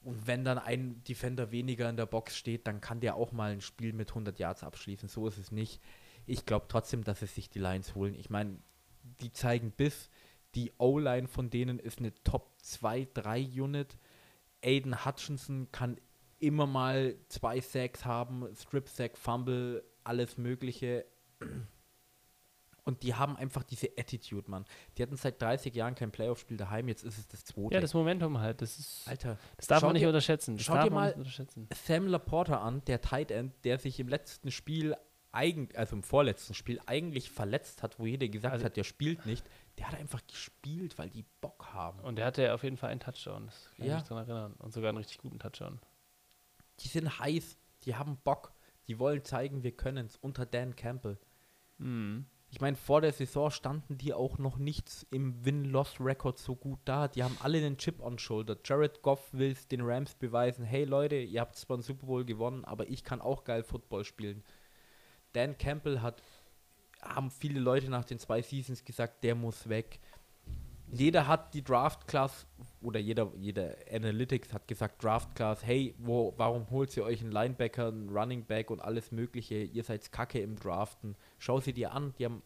Und 0.07 0.29
wenn 0.29 0.45
dann 0.45 0.59
ein 0.59 1.03
Defender 1.03 1.51
weniger 1.51 1.90
in 1.90 1.97
der 1.97 2.07
Box 2.07 2.37
steht, 2.37 2.69
dann 2.69 2.81
kann 2.81 3.01
der 3.01 3.16
auch 3.16 3.33
mal 3.33 3.51
ein 3.51 3.61
Spiel 3.61 3.92
mit 3.92 4.11
100 4.11 4.38
Yards 4.38 4.62
abschließen. 4.62 5.09
So 5.09 5.27
ist 5.27 5.37
es 5.37 5.51
nicht. 5.51 5.83
Ich 6.27 6.47
glaube 6.47 6.66
trotzdem, 6.69 7.03
dass 7.03 7.23
es 7.23 7.35
sich 7.35 7.51
die 7.51 7.59
Lions 7.59 7.97
holen. 7.97 8.14
Ich 8.14 8.31
meine, 8.31 8.57
die 9.21 9.33
zeigen 9.33 9.73
Biss. 9.73 10.09
Die 10.55 10.73
O-Line 10.79 11.27
von 11.27 11.51
denen 11.51 11.81
ist 11.81 11.99
eine 11.99 12.14
Top 12.23 12.53
2, 12.62 13.09
3 13.14 13.40
Unit. 13.61 13.99
Aiden 14.62 15.05
Hutchinson 15.05 15.73
kann 15.73 16.01
immer 16.38 16.69
mal 16.69 17.16
zwei 17.29 17.61
Sacks 17.61 18.05
haben, 18.05 18.47
Strip 18.55 18.88
Sack, 18.88 19.19
Fumble, 19.19 19.83
alles 20.05 20.38
Mögliche. 20.38 21.05
Und 22.87 23.03
die 23.03 23.14
haben 23.14 23.37
einfach 23.37 23.64
diese 23.64 23.88
Attitude, 23.99 24.51
Mann. 24.51 24.64
Die 24.96 25.03
hatten 25.03 25.16
seit 25.16 25.42
30 25.42 25.75
Jahren 25.75 25.94
kein 25.96 26.12
Playoff-Spiel 26.12 26.57
daheim, 26.57 26.87
jetzt 26.88 27.03
ist 27.05 27.18
es 27.18 27.27
das 27.27 27.44
zweite. 27.44 27.75
ja, 27.75 27.81
das 27.81 27.92
Momentum 27.94 28.38
halt. 28.38 28.62
Das, 28.62 28.79
ist, 28.79 29.07
Alter, 29.09 29.37
das 29.59 29.66
darf 29.66 29.83
man 29.83 29.92
nicht 29.92 30.03
dir- 30.03 30.09
unterschätzen. 30.09 30.57
Das 30.57 30.64
schau 30.66 30.75
darf 30.75 30.85
dir 30.85 30.90
man 30.90 31.01
mal- 31.03 31.07
nicht 31.09 31.16
unterschätzen. 31.18 31.68
Sam 31.85 32.07
Laporta 32.07 32.61
an, 32.62 32.83
der 32.87 33.01
Tight 33.01 33.31
End, 33.33 33.53
der 33.64 33.79
sich 33.81 33.99
im 34.01 34.07
letzten 34.09 34.51
Spiel 34.53 34.94
eigentlich, 35.33 35.77
also 35.79 35.96
im 35.96 36.03
vorletzten 36.05 36.55
Spiel 36.55 36.81
eigentlich 36.87 37.31
verletzt 37.31 37.83
hat, 37.83 37.99
wo 37.99 38.07
jeder 38.07 38.29
gesagt 38.29 38.53
Also- 38.55 38.64
hat, 38.64 38.77
der 38.77 38.85
spielt 38.85 39.27
nicht. 39.27 39.44
Der 39.79 39.88
hat 39.88 39.96
einfach 39.99 40.25
gespielt, 40.27 40.96
weil 40.96 41.11
die 41.11 41.25
Bock 41.42 41.66
haben. 41.75 41.99
Und 42.01 42.18
er 42.20 42.27
hatte 42.27 42.55
auf 42.55 42.62
jeden 42.62 42.77
Fall 42.79 42.90
einen 42.90 43.01
Touchdown. 43.01 43.46
Das 43.46 43.68
kann 43.77 43.85
Ja. 43.87 43.94
ich 43.96 44.01
mich 44.01 44.09
daran 44.09 44.29
erinnern. 44.29 44.53
Und 44.61 44.72
sogar 44.72 44.88
einen 44.90 44.99
richtig 44.99 45.18
guten 45.18 45.38
Touchdown. 45.40 45.81
Die 46.81 46.88
sind 46.88 47.18
heiß, 47.18 47.59
die 47.83 47.96
haben 47.96 48.16
Bock, 48.18 48.53
die 48.87 48.99
wollen 49.01 49.25
zeigen, 49.25 49.64
wir 49.64 49.72
können 49.72 50.07
es 50.07 50.16
unter 50.16 50.46
Dan 50.46 50.77
Campbell. 50.77 51.18
Mhm. 51.79 52.27
Ich 52.57 52.62
meine, 52.62 52.79
vor 52.79 53.03
der 53.03 53.12
Saison 53.12 53.51
standen 53.51 53.99
die 53.99 54.14
auch 54.14 54.38
noch 54.38 54.57
nicht 54.57 55.07
im 55.11 55.45
Win-Loss-Record 55.45 56.38
so 56.38 56.57
gut 56.57 56.79
da. 56.87 57.07
Die 57.07 57.23
haben 57.23 57.37
alle 57.42 57.59
einen 57.59 57.77
Chip 57.77 58.01
on 58.01 58.19
Shoulder. 58.19 58.57
Jared 58.64 59.03
Goff 59.03 59.29
will 59.35 59.51
es 59.51 59.69
den 59.69 59.83
Rams 59.83 60.14
beweisen. 60.14 60.64
Hey 60.64 60.85
Leute, 60.85 61.16
ihr 61.16 61.42
habt 61.42 61.57
zwar 61.57 61.77
einen 61.77 61.83
Super 61.83 62.07
Bowl 62.07 62.25
gewonnen, 62.25 62.64
aber 62.64 62.88
ich 62.88 63.05
kann 63.05 63.21
auch 63.21 63.45
geil 63.45 63.62
Football 63.62 64.07
spielen. 64.07 64.42
Dan 65.35 65.59
Campbell 65.59 66.01
hat, 66.01 66.23
haben 67.03 67.31
viele 67.31 67.61
Leute 67.61 67.90
nach 67.90 68.07
den 68.07 68.19
zwei 68.19 68.40
Seasons 68.40 68.87
gesagt, 68.87 69.23
der 69.23 69.35
muss 69.35 69.69
weg. 69.69 70.01
Jeder 70.88 71.27
hat 71.27 71.53
die 71.53 71.64
Draft 71.64 72.07
Class 72.07 72.46
oder 72.81 73.01
jeder, 73.01 73.33
jeder 73.37 73.77
Analytics 73.90 74.53
hat 74.53 74.68
gesagt, 74.68 75.03
Draft 75.03 75.35
Class, 75.35 75.64
hey, 75.64 75.94
wo, 75.99 76.33
warum 76.37 76.70
holt 76.70 76.96
ihr 76.96 77.05
euch 77.05 77.20
einen 77.20 77.33
Linebacker, 77.33 77.88
einen 77.88 78.09
Running 78.09 78.44
Back 78.44 78.70
und 78.70 78.81
alles 78.81 79.11
Mögliche? 79.11 79.57
Ihr 79.57 79.83
seid 79.83 80.12
kacke 80.12 80.40
im 80.40 80.57
Draften. 80.57 81.16
Schau 81.38 81.61
sie 81.61 81.72
dir 81.72 81.92
an, 81.92 82.14
die 82.18 82.27
haben. 82.27 82.42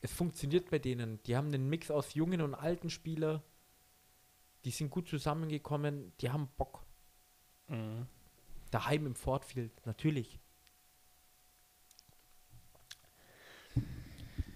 Es 0.00 0.12
funktioniert 0.12 0.70
bei 0.70 0.78
denen. 0.78 1.22
Die 1.24 1.36
haben 1.36 1.48
einen 1.48 1.68
Mix 1.68 1.90
aus 1.90 2.14
jungen 2.14 2.40
und 2.40 2.54
alten 2.54 2.88
Spieler. 2.88 3.42
Die 4.64 4.70
sind 4.70 4.90
gut 4.90 5.08
zusammengekommen, 5.08 6.12
die 6.20 6.30
haben 6.30 6.48
Bock. 6.56 6.84
Mhm. 7.68 8.06
Daheim 8.70 9.06
im 9.06 9.14
Fortfield, 9.14 9.72
natürlich. 9.86 10.40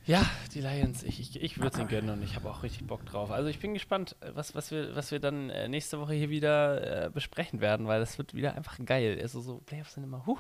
Ja, 0.04 0.28
die 0.52 0.60
Lions, 0.60 1.04
ich, 1.04 1.20
ich, 1.20 1.40
ich 1.40 1.58
würde 1.58 1.68
es 1.68 1.78
ihnen 1.78 1.88
gönnen 1.88 2.10
und 2.10 2.22
ich 2.24 2.34
habe 2.34 2.50
auch 2.50 2.62
richtig 2.62 2.86
Bock 2.86 3.06
drauf. 3.06 3.30
Also 3.30 3.48
ich 3.48 3.60
bin 3.60 3.72
gespannt, 3.72 4.16
was, 4.34 4.54
was, 4.54 4.70
wir, 4.70 4.96
was 4.96 5.12
wir 5.12 5.20
dann 5.20 5.48
äh, 5.50 5.68
nächste 5.68 6.00
Woche 6.00 6.14
hier 6.14 6.28
wieder 6.28 7.06
äh, 7.06 7.10
besprechen 7.10 7.60
werden, 7.60 7.86
weil 7.86 8.00
das 8.00 8.18
wird 8.18 8.34
wieder 8.34 8.54
einfach 8.56 8.78
geil. 8.84 9.18
Also 9.22 9.40
so 9.40 9.58
Playoffs 9.58 9.94
sind 9.94 10.02
immer, 10.02 10.26
huh, 10.26 10.38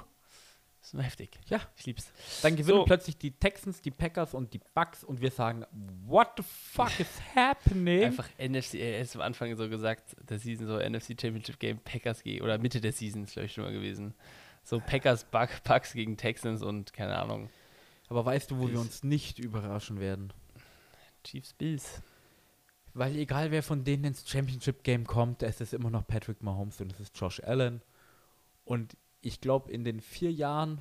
ist 0.82 0.94
immer 0.94 1.04
heftig. 1.04 1.38
Ja. 1.46 1.60
Ich 1.76 1.86
lieb's. 1.86 2.10
Dann 2.42 2.56
gewinnen 2.56 2.78
So. 2.78 2.84
plötzlich 2.84 3.16
die 3.16 3.30
Texans, 3.30 3.80
die 3.80 3.92
Packers 3.92 4.34
und 4.34 4.52
die 4.52 4.60
Bucks 4.74 5.04
und 5.04 5.20
wir 5.20 5.30
sagen, 5.30 5.64
what 6.06 6.30
the 6.36 6.42
fuck 6.42 6.98
is 6.98 7.20
happening? 7.36 8.04
Einfach 8.04 8.28
NFC, 8.38 8.74
er 8.74 9.00
ist 9.00 9.14
am 9.14 9.22
Anfang 9.22 9.54
so 9.54 9.68
gesagt, 9.68 10.16
der 10.28 10.40
Season, 10.40 10.66
so 10.66 10.78
NFC 10.78 11.10
Championship 11.20 11.60
Game, 11.60 11.78
Packers 11.78 12.24
gegen, 12.24 12.42
oder 12.42 12.58
Mitte 12.58 12.80
der 12.80 12.92
Season 12.92 13.22
ist, 13.22 13.34
glaube 13.34 13.46
ich, 13.46 13.52
schon 13.52 13.62
mal 13.62 13.72
gewesen. 13.72 14.14
So 14.64 14.80
Packers, 14.80 15.24
Buck, 15.24 15.50
Bucks 15.62 15.92
gegen 15.92 16.16
Texans 16.16 16.62
und 16.62 16.92
keine 16.92 17.16
Ahnung, 17.16 17.48
Aber 18.12 18.26
weißt 18.26 18.50
du, 18.50 18.58
wo 18.58 18.62
wir 18.64 18.68
Bills. 18.74 18.80
uns 18.82 19.04
nicht 19.04 19.38
überraschen 19.38 19.98
werden? 19.98 20.34
Chiefs, 21.24 21.54
Bills. 21.54 22.02
Weil 22.92 23.16
egal 23.16 23.50
wer 23.50 23.62
von 23.62 23.84
denen 23.84 24.04
ins 24.04 24.28
Championship 24.28 24.82
Game 24.82 25.06
kommt, 25.06 25.42
es 25.42 25.62
ist 25.62 25.72
immer 25.72 25.88
noch 25.88 26.06
Patrick 26.06 26.42
Mahomes 26.42 26.78
und 26.82 26.92
es 26.92 27.00
ist 27.00 27.18
Josh 27.18 27.40
Allen. 27.42 27.80
Und 28.66 28.98
ich 29.22 29.40
glaube, 29.40 29.72
in 29.72 29.82
den 29.82 30.02
vier 30.02 30.30
Jahren, 30.30 30.78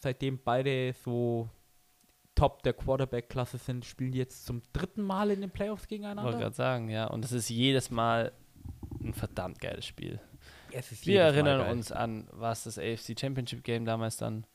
seitdem 0.00 0.38
beide 0.42 0.94
so 1.04 1.50
top 2.34 2.62
der 2.62 2.72
Quarterback-Klasse 2.72 3.58
sind, 3.58 3.84
spielen 3.84 4.12
die 4.12 4.18
jetzt 4.18 4.46
zum 4.46 4.62
dritten 4.72 5.02
Mal 5.02 5.30
in 5.30 5.42
den 5.42 5.50
Playoffs 5.50 5.84
Ich 5.84 5.90
wollte 5.90 6.02
gegeneinander. 6.04 6.38
gerade 6.38 6.56
sagen, 6.56 6.88
ja. 6.88 7.06
Und 7.08 7.22
es 7.22 7.32
ist 7.32 7.50
jedes 7.50 7.90
Mal 7.90 8.32
ein 9.02 9.12
verdammt 9.12 9.60
geiles 9.60 9.84
Spiel. 9.84 10.18
Wir 11.02 11.20
erinnern 11.20 11.68
uns 11.70 11.92
an, 11.92 12.28
was 12.32 12.64
das 12.64 12.78
AFC 12.78 13.14
Championship 13.20 13.62
Game 13.62 13.84
damals 13.84 14.16
dann, 14.16 14.46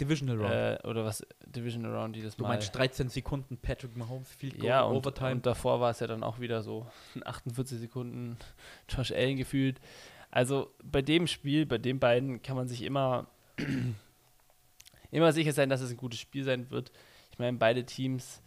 Divisional 0.00 0.36
Round. 0.38 0.52
äh, 0.52 0.88
oder 0.88 1.04
was 1.04 1.26
Division 1.44 1.84
Round 1.84 2.16
jedes 2.16 2.36
du 2.36 2.42
Mal. 2.42 2.50
meinst 2.50 2.74
13 2.74 3.08
Sekunden 3.08 3.58
Patrick 3.58 3.96
Mahomes 3.96 4.32
Field 4.32 4.58
Goal 4.58 4.66
ja, 4.66 4.82
und, 4.82 4.96
Overtime. 4.96 5.32
und 5.32 5.46
davor 5.46 5.80
war 5.80 5.90
es 5.90 6.00
ja 6.00 6.06
dann 6.06 6.22
auch 6.22 6.40
wieder 6.40 6.62
so 6.62 6.86
48 7.24 7.78
Sekunden 7.78 8.36
Josh 8.88 9.12
Allen 9.12 9.36
gefühlt. 9.36 9.80
Also 10.30 10.72
bei 10.82 11.02
dem 11.02 11.26
Spiel, 11.26 11.66
bei 11.66 11.78
den 11.78 11.98
beiden 11.98 12.42
kann 12.42 12.56
man 12.56 12.68
sich 12.68 12.82
immer, 12.82 13.26
immer 15.10 15.32
sicher 15.32 15.52
sein, 15.52 15.68
dass 15.68 15.80
es 15.80 15.90
ein 15.90 15.96
gutes 15.96 16.20
Spiel 16.20 16.44
sein 16.44 16.70
wird. 16.70 16.92
Ich 17.32 17.38
meine, 17.38 17.56
beide 17.56 17.84
Teams, 17.84 18.42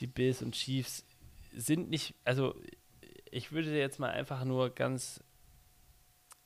die 0.00 0.06
Bills 0.06 0.42
und 0.42 0.54
Chiefs, 0.54 1.04
sind 1.52 1.90
nicht, 1.90 2.14
also 2.24 2.54
ich 3.30 3.52
würde 3.52 3.76
jetzt 3.76 3.98
mal 3.98 4.10
einfach 4.10 4.44
nur 4.44 4.70
ganz, 4.70 5.22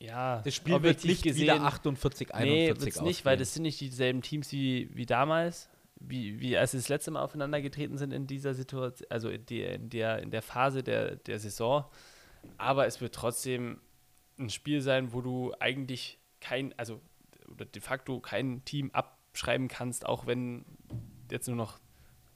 ja, 0.03 0.43
das 0.43 0.57
Spiel 0.57 0.83
wird 0.83 1.05
nicht 1.05 1.25
wieder 1.25 1.63
48, 1.63 2.35
41 2.35 2.45
Nee, 2.45 2.69
wird's 2.69 3.01
nicht, 3.03 3.25
weil 3.25 3.37
das 3.37 3.55
sind 3.55 3.63
nicht 3.63 3.81
dieselben 3.81 4.21
Teams 4.21 4.51
wie, 4.51 4.91
wie 4.93 5.07
damals, 5.07 5.69
wie, 6.01 6.41
wie 6.41 6.57
als 6.57 6.73
sie 6.73 6.79
das 6.79 6.89
letzte 6.89 7.13
Mal 7.13 7.23
aufeinander 7.23 7.63
getreten 7.63 7.97
sind 7.99 8.13
in 8.13 8.27
dieser 8.27 8.53
Situation, 8.55 9.07
also 9.11 9.29
in, 9.31 9.47
die, 9.47 9.63
in, 9.63 9.91
der, 9.91 10.19
in 10.19 10.33
der 10.33 10.43
Phase 10.43 10.83
der, 10.83 11.17
der 11.17 11.39
Saison. 11.39 11.85
Aber 12.59 12.87
es 12.87 13.01
wird 13.01 13.15
trotzdem 13.15 13.81
ein 14.41 14.51
Spiel 14.51 14.81
sein, 14.81 15.13
wo 15.13 15.21
du 15.21 15.55
eigentlich 15.61 16.19
kein, 16.41 16.77
also 16.77 17.01
oder 17.49 17.65
de 17.65 17.81
facto 17.81 18.19
kein 18.19 18.65
Team 18.65 18.91
abschreiben 18.91 19.69
kannst, 19.69 20.05
auch 20.05 20.27
wenn 20.27 20.65
jetzt 21.31 21.47
nur 21.47 21.57
noch, 21.57 21.79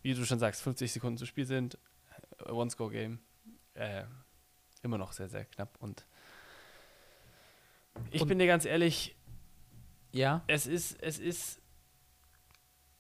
wie 0.03 0.15
du 0.15 0.25
schon 0.25 0.39
sagst, 0.39 0.63
50 0.63 0.93
Sekunden 0.93 1.19
zu 1.19 1.27
Spiel 1.27 1.47
sind, 1.47 1.79
äh, 2.47 2.53
One-Score-Game. 2.53 3.19
Äh, 3.75 4.05
immer 4.83 4.99
noch 4.99 5.11
sehr, 5.11 5.29
sehr 5.29 5.45
knapp. 5.47 5.77
Und 5.81 6.07
ich 8.11 8.23
Und- 8.23 8.29
bin 8.29 8.39
dir 8.39 8.47
ganz 8.47 8.65
ehrlich, 8.65 9.17
ja, 10.13 10.43
es 10.47 10.67
ist, 10.67 11.01
es 11.03 11.19
ist. 11.19 11.61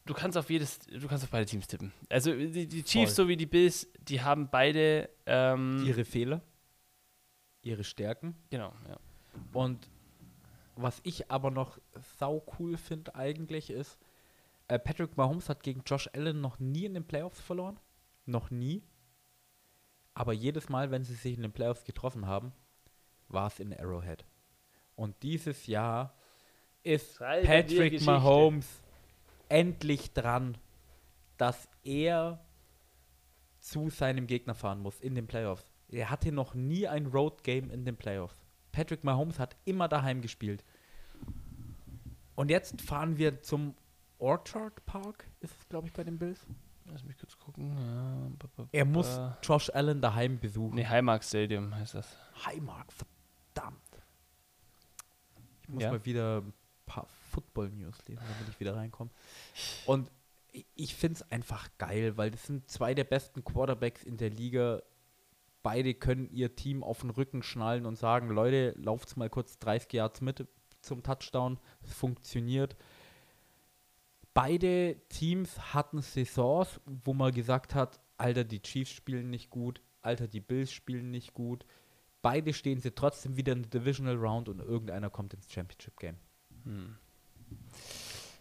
Du 0.05 0.15
kannst 0.15 0.39
auf 0.39 0.49
jedes, 0.51 0.79
du 0.81 1.09
kannst 1.09 1.25
auf 1.25 1.31
beide 1.31 1.47
Teams 1.47 1.67
tippen. 1.67 1.93
Also 2.09 2.33
die, 2.33 2.69
die 2.69 2.83
Chiefs 2.85 3.15
Voll. 3.17 3.25
sowie 3.27 3.37
die 3.37 3.47
Bills, 3.47 3.89
die 4.01 4.21
haben 4.21 4.49
beide, 4.51 5.11
ähm, 5.27 5.83
ihre 5.85 6.05
Fehler, 6.05 6.43
ihre 7.63 7.83
Stärken. 7.83 8.37
genau, 8.51 8.73
ja. 8.89 8.99
Und 9.53 9.89
was 10.77 11.01
ich 11.03 11.31
aber 11.31 11.51
noch 11.51 11.79
sau 12.19 12.45
cool 12.59 12.77
finde 12.77 13.15
eigentlich 13.17 13.71
ist, 13.71 13.99
äh, 14.69 14.79
Patrick 14.79 15.17
Mahomes 15.17 15.49
hat 15.49 15.63
gegen 15.63 15.83
Josh 15.87 16.09
Allen 16.13 16.41
noch 16.41 16.59
nie 16.61 16.85
in 16.85 16.95
den 16.95 17.07
Playoffs 17.07 17.41
verloren. 17.41 17.81
Noch 18.27 18.51
nie. 18.51 18.83
Aber 20.15 20.33
jedes 20.33 20.69
Mal, 20.69 20.91
wenn 20.91 21.03
sie 21.05 21.15
sich 21.15 21.35
in 21.37 21.43
den 21.43 21.53
Playoffs 21.53 21.85
getroffen 21.85 22.27
haben, 22.27 22.53
war 23.29 23.47
es 23.49 23.59
in 23.59 23.73
Arrowhead. 23.75 24.25
Und 24.97 25.23
dieses 25.23 25.67
Jahr 25.67 26.15
ist 26.83 27.17
Schreibe 27.17 27.43
dir 27.65 27.79
Patrick. 27.79 28.03
Mahomes 28.03 28.67
endlich 29.49 30.13
dran, 30.13 30.59
dass 31.37 31.69
er 31.85 32.41
zu 33.61 33.91
seinem 33.91 34.27
Gegner 34.27 34.55
fahren 34.55 34.81
muss 34.81 35.01
in 35.01 35.15
den 35.15 35.27
Playoffs. 35.27 35.65
Er 35.89 36.11
hatte 36.11 36.33
noch 36.33 36.55
nie 36.55 36.89
ein 36.89 37.07
Road 37.07 37.45
Game 37.45 37.71
in 37.71 37.85
den 37.85 37.97
Playoffs. 37.97 38.37
Patrick 38.73 39.05
Mahomes 39.05 39.39
hat 39.39 39.57
immer 39.65 39.89
daheim 39.89 40.21
gespielt. 40.21 40.65
Und 42.35 42.51
jetzt 42.51 42.83
fahren 42.83 43.17
wir 43.19 43.43
zum 43.43 43.75
Orchard 44.19 44.85
Park, 44.87 45.27
ist 45.41 45.57
es, 45.59 45.69
glaube 45.69 45.89
ich, 45.89 45.93
bei 45.93 46.05
den 46.05 46.19
Bills. 46.19 46.47
Lass 46.87 47.05
mich 47.05 47.19
kurz 47.19 47.37
gucken. 47.39 47.77
Ja, 47.77 48.31
ba, 48.39 48.49
ba, 48.57 48.69
Er 48.73 48.85
muss 48.85 49.17
ba. 49.17 49.39
Josh 49.43 49.71
Allen 49.71 50.01
daheim 50.01 50.39
besuchen. 50.39 50.77
Nee, 50.77 50.87
Highmark 50.87 51.25
Stadium 51.25 51.75
heißt 51.75 51.95
das. 51.95 52.17
Highmark, 52.45 52.93
verdammt. 52.93 53.81
Ich 55.67 55.75
muss 55.75 55.83
Ja. 55.83 55.91
mal 55.93 56.05
wieder 56.05 56.41
ein 56.43 56.53
paar 56.87 57.07
Football-News 57.31 58.07
lesen, 58.07 58.23
damit 58.29 58.49
ich 58.49 58.61
wieder 58.61 58.77
reinkomme. 58.77 59.11
Und 59.87 60.11
ich 60.75 60.95
finde 60.95 61.17
es 61.21 61.31
einfach 61.31 61.69
geil, 61.79 62.17
weil 62.17 62.31
das 62.31 62.47
sind 62.47 62.71
zwei 62.71 62.95
der 62.95 63.05
besten 63.05 63.45
Quarterbacks 63.45 64.05
in 64.05 64.17
der 64.17 64.31
Liga. 64.31 64.81
Beide 65.63 65.95
können 65.95 66.31
ihr 66.31 66.55
Team 66.55 66.83
auf 66.85 67.01
den 67.01 67.11
Rücken 67.11 67.43
schnallen 67.43 67.87
und 67.87 67.97
sagen, 67.97 68.29
Leute, 68.31 68.73
lauft 68.79 69.17
mal 69.17 69.29
kurz 69.29 69.59
30 69.59 69.93
Yards 69.93 70.21
mit 70.21 70.47
zum 70.81 71.03
Touchdown. 71.03 71.59
Es 71.83 71.93
funktioniert. 71.93 72.77
Beide 74.35 74.97
Teams 75.09 75.75
hatten 75.75 76.03
Saisons, 76.03 76.81
wo 77.05 77.15
man 77.15 77.33
gesagt 77.33 77.75
hat, 77.75 78.01
Alter, 78.19 78.45
die 78.45 78.61
Chiefs 78.61 78.93
spielen 78.93 79.31
nicht 79.31 79.51
gut, 79.51 79.81
Alter, 80.03 80.29
die 80.29 80.41
Bills 80.41 80.71
spielen 80.71 81.11
nicht 81.11 81.35
gut. 81.35 81.65
Beide 82.27 82.53
stehen 82.53 82.81
sie 82.81 82.91
trotzdem 82.91 83.37
wieder 83.37 83.53
in 83.53 83.63
der 83.63 83.71
Divisional 83.81 84.17
Round 84.17 84.49
und 84.49 84.59
irgendeiner 84.59 85.11
kommt 85.11 85.33
ins 85.33 85.49
Championship 85.53 85.97
Game. 86.01 86.17
Hm. 86.65 86.97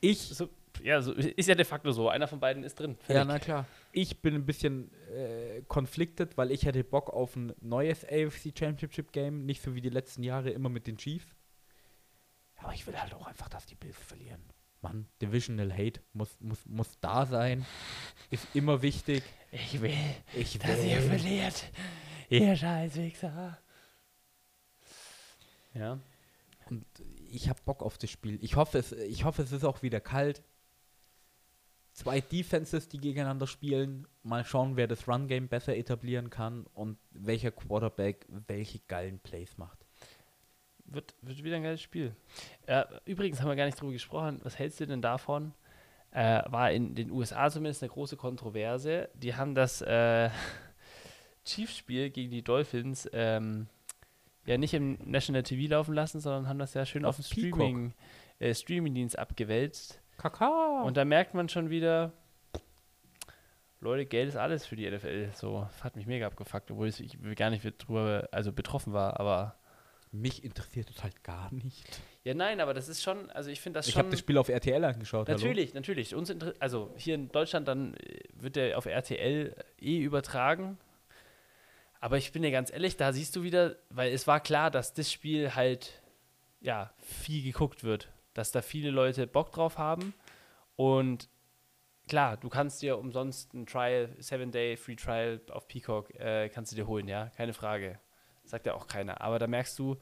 Ich, 0.01 0.19
So, 0.19 0.49
ja, 0.81 1.01
so, 1.01 1.13
ist 1.13 1.47
ja 1.47 1.53
de 1.53 1.65
facto 1.65 1.91
so. 1.91 2.09
Einer 2.09 2.27
von 2.27 2.39
beiden 2.39 2.63
ist 2.63 2.79
drin. 2.79 2.97
ja, 3.07 3.23
na 3.23 3.37
klar. 3.37 3.65
Ich 3.91 4.21
bin 4.23 4.33
ein 4.33 4.45
bisschen 4.45 4.91
äh, 5.13 5.61
konfliktet, 5.67 6.35
weil 6.35 6.51
ich 6.51 6.65
hätte 6.65 6.83
Bock 6.83 7.11
auf 7.11 7.35
ein 7.35 7.53
neues 7.61 8.03
AFC 8.03 8.51
Championship 8.57 9.11
Game, 9.11 9.45
nicht 9.45 9.61
so 9.61 9.75
wie 9.75 9.81
die 9.81 9.89
letzten 9.89 10.23
Jahre 10.23 10.49
immer 10.49 10.69
mit 10.69 10.87
den 10.87 10.97
Chiefs. 10.97 11.27
Aber 12.57 12.73
ich 12.73 12.87
will 12.87 12.99
halt 12.99 13.13
auch 13.13 13.27
einfach, 13.27 13.49
dass 13.49 13.67
die 13.67 13.75
Bills 13.75 13.97
verlieren. 13.97 14.41
Mann, 14.81 15.07
Divisional 15.21 15.71
Hate 15.71 16.01
muss, 16.13 16.35
muss, 16.39 16.65
muss 16.65 16.99
da 17.01 17.25
sein. 17.27 17.65
Ist 18.31 18.47
immer 18.55 18.81
wichtig. 18.81 19.23
Ich 19.51 19.79
will, 19.79 19.93
Ich 20.33 20.57
dass 20.57 20.83
ihr 20.83 20.97
will. 21.03 21.19
verliert. 21.19 21.71
Ihr 22.29 22.55
Scheißwichser. 22.55 23.59
Ja. 25.75 25.99
Und 26.69 26.85
ich 27.29 27.49
habe 27.49 27.59
Bock 27.65 27.83
auf 27.83 27.97
das 27.97 28.09
Spiel. 28.09 28.39
Ich 28.41 28.55
hoffe, 28.55 28.79
es, 28.79 28.91
ich 28.91 29.23
hoffe, 29.23 29.43
es 29.43 29.51
ist 29.51 29.63
auch 29.63 29.83
wieder 29.83 29.99
kalt. 29.99 30.41
Zwei 31.91 32.19
Defenses, 32.19 32.89
die 32.89 32.97
gegeneinander 32.97 33.47
spielen. 33.47 34.07
Mal 34.23 34.43
schauen, 34.43 34.75
wer 34.75 34.87
das 34.87 35.07
Run-Game 35.07 35.47
besser 35.47 35.75
etablieren 35.75 36.29
kann 36.29 36.65
und 36.73 36.97
welcher 37.11 37.51
Quarterback 37.51 38.25
welche 38.47 38.79
geilen 38.79 39.19
Plays 39.19 39.57
macht. 39.57 39.85
Wird, 40.85 41.15
wird 41.21 41.43
wieder 41.43 41.55
ein 41.55 41.63
geiles 41.63 41.81
Spiel. 41.81 42.15
Äh, 42.65 42.83
übrigens 43.05 43.41
haben 43.41 43.47
wir 43.47 43.55
gar 43.55 43.65
nicht 43.65 43.79
drüber 43.79 43.93
gesprochen. 43.93 44.39
Was 44.43 44.59
hältst 44.59 44.79
du 44.79 44.87
denn 44.87 45.01
davon? 45.01 45.53
Äh, 46.11 46.43
war 46.51 46.71
in 46.71 46.95
den 46.95 47.11
USA 47.11 47.49
zumindest 47.49 47.83
eine 47.83 47.91
große 47.91 48.17
Kontroverse. 48.17 49.09
Die 49.15 49.35
haben 49.35 49.55
das 49.55 49.81
äh, 49.81 50.29
Chiefs-Spiel 51.45 52.09
gegen 52.09 52.31
die 52.31 52.43
Dolphins 52.43 53.09
ähm, 53.13 53.67
ja 54.45 54.57
nicht 54.57 54.73
im 54.73 54.97
National 55.03 55.43
TV 55.43 55.69
laufen 55.69 55.93
lassen, 55.93 56.19
sondern 56.19 56.47
haben 56.47 56.59
das 56.59 56.73
ja 56.73 56.85
schön 56.85 57.05
auf, 57.05 57.19
Auf 57.19 57.27
dem 57.27 57.33
Peacock. 57.35 57.59
Streaming, 57.61 57.93
äh, 58.39 58.53
Streaming-Dienst 58.53 59.17
abgewälzt. 59.17 59.99
Kaka! 60.17 60.81
Und 60.83 60.97
da 60.97 61.05
merkt 61.05 61.33
man 61.33 61.49
schon 61.49 61.69
wieder, 61.69 62.11
Leute, 63.81 64.05
Geld 64.05 64.29
ist 64.29 64.35
alles 64.37 64.65
für 64.65 64.75
die 64.75 64.89
NFL. 64.89 65.31
So, 65.35 65.67
hat 65.81 65.95
mich 65.95 66.07
mega 66.07 66.25
abgefuckt, 66.27 66.71
obwohl 66.71 66.87
ich 66.87 67.17
gar 67.35 67.49
nicht 67.49 67.63
drüber, 67.87 68.27
also 68.31 68.51
betroffen 68.51 68.93
war, 68.93 69.19
aber 69.19 69.55
mich 70.11 70.43
interessiert 70.43 70.89
es 70.89 71.03
halt 71.03 71.23
gar 71.23 71.53
nicht. 71.53 71.83
Ja, 72.23 72.33
nein, 72.33 72.61
aber 72.61 72.73
das 72.73 72.87
ist 72.87 73.03
schon, 73.03 73.29
also 73.31 73.49
ich 73.49 73.59
finde 73.59 73.79
das 73.79 73.87
Ich 73.87 73.93
schon. 73.93 73.99
habe 73.99 74.09
das 74.11 74.19
Spiel 74.19 74.37
auf 74.37 74.49
RTL 74.49 74.83
angeschaut. 74.83 75.27
hallo? 75.27 75.37
natürlich, 75.37 75.73
natürlich. 75.73 76.15
Uns 76.15 76.33
also 76.59 76.93
hier 76.95 77.15
in 77.15 77.29
Deutschland 77.29 77.67
dann 77.67 77.93
äh, 77.95 78.19
wird 78.33 78.55
der 78.55 78.77
auf 78.77 78.85
RTL 78.85 79.55
eh 79.79 79.99
übertragen. 79.99 80.77
Aber 82.05 82.19
ich 82.19 82.31
bin 82.31 82.43
dir 82.43 82.51
ganz 82.51 82.71
ehrlich, 82.71 82.97
da 82.97 83.11
siehst 83.11 83.35
du 83.35 83.41
wieder, 83.41 83.77
weil 83.89 84.13
es 84.13 84.27
war 84.27 84.39
klar, 84.39 84.69
dass 84.69 84.93
das 84.93 85.11
Spiel 85.11 85.55
halt 85.55 86.03
ja 86.61 86.93
viel 86.99 87.41
geguckt 87.41 87.83
wird, 87.83 88.11
dass 88.35 88.51
da 88.51 88.61
viele 88.61 88.91
Leute 88.91 89.25
Bock 89.25 89.51
drauf 89.51 89.79
haben 89.79 90.13
und 90.75 91.29
klar, 92.07 92.37
du 92.37 92.47
kannst 92.47 92.83
dir 92.83 92.99
umsonst 92.99 93.55
ein 93.55 93.65
Trial, 93.65 94.15
Seven 94.19 94.51
Day 94.51 94.77
Free 94.77 94.97
Trial 94.97 95.41
auf 95.49 95.67
Peacock, 95.67 96.13
äh, 96.19 96.47
kannst 96.49 96.71
du 96.71 96.75
dir 96.75 96.85
holen, 96.85 97.07
ja, 97.07 97.31
keine 97.37 97.53
Frage. 97.53 97.97
Sagt 98.43 98.67
ja 98.67 98.75
auch 98.75 98.85
keiner. 98.85 99.19
Aber 99.21 99.39
da 99.39 99.47
merkst 99.47 99.79
du, 99.79 99.99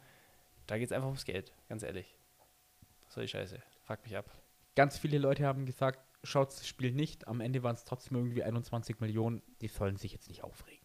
da 0.67 0.77
geht 0.77 0.87
es 0.87 0.91
einfach 0.91 1.07
ums 1.07 1.23
Geld, 1.23 1.53
ganz 1.69 1.83
ehrlich. 1.83 2.17
Was 3.05 3.13
soll 3.13 3.23
die 3.23 3.29
Scheiße? 3.29 3.63
Fuck 3.83 4.03
mich 4.03 4.17
ab. 4.17 4.29
Ganz 4.75 4.97
viele 4.97 5.19
Leute 5.19 5.45
haben 5.45 5.65
gesagt, 5.65 6.01
schaut 6.21 6.49
das 6.49 6.67
Spiel 6.67 6.91
nicht. 6.91 7.29
Am 7.29 7.39
Ende 7.39 7.63
waren 7.63 7.75
es 7.75 7.85
trotzdem 7.85 8.17
irgendwie 8.17 8.43
21 8.43 8.99
Millionen. 8.99 9.41
Die 9.61 9.69
sollen 9.69 9.95
sich 9.95 10.11
jetzt 10.11 10.27
nicht 10.27 10.43
aufregen. 10.43 10.82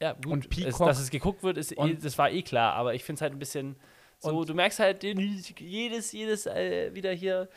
Ja, 0.00 0.12
gut, 0.14 0.26
Und 0.26 0.48
Peacock- 0.50 0.86
dass 0.86 0.98
es 0.98 1.10
geguckt 1.10 1.42
wird, 1.42 1.58
ist 1.58 1.72
eh, 1.76 1.94
das 1.94 2.16
war 2.16 2.30
eh 2.30 2.42
klar, 2.42 2.74
aber 2.74 2.94
ich 2.94 3.04
finde 3.04 3.18
es 3.18 3.22
halt 3.22 3.32
ein 3.34 3.38
bisschen 3.38 3.76
so, 4.18 4.44
du 4.44 4.54
merkst 4.54 4.80
halt, 4.80 5.02
jedes, 5.02 6.12
jedes 6.12 6.46
äh, 6.46 6.94
wieder 6.94 7.12
hier, 7.12 7.48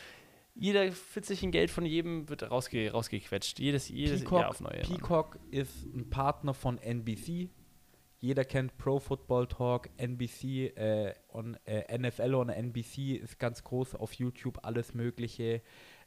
jeder 0.56 0.92
Fitzelchen 0.94 1.52
Geld 1.52 1.70
von 1.72 1.86
jedem 1.86 2.30
wird 2.30 2.50
rausge, 2.50 2.90
rausgequetscht. 2.92 3.60
Jedes, 3.60 3.90
jedes 3.90 4.22
Peacock, 4.22 4.40
Jahr 4.40 4.50
auf 4.50 4.62
neue. 4.62 4.78
Mann. 4.78 4.82
Peacock 4.84 5.40
ist 5.52 5.86
ein 5.94 6.10
Partner 6.10 6.54
von 6.54 6.78
NBC. 6.78 7.50
Jeder 8.20 8.46
kennt 8.46 8.78
Pro 8.78 9.00
Football 9.00 9.48
Talk, 9.48 9.90
NBC, 9.98 10.68
äh, 10.78 11.14
on, 11.28 11.58
äh, 11.66 11.98
NFL 11.98 12.34
on 12.36 12.48
NBC 12.50 13.16
ist 13.18 13.38
ganz 13.40 13.62
groß 13.66 13.96
auf 13.96 14.14
YouTube, 14.14 14.60
alles 14.64 14.94
Mögliche. 14.94 15.62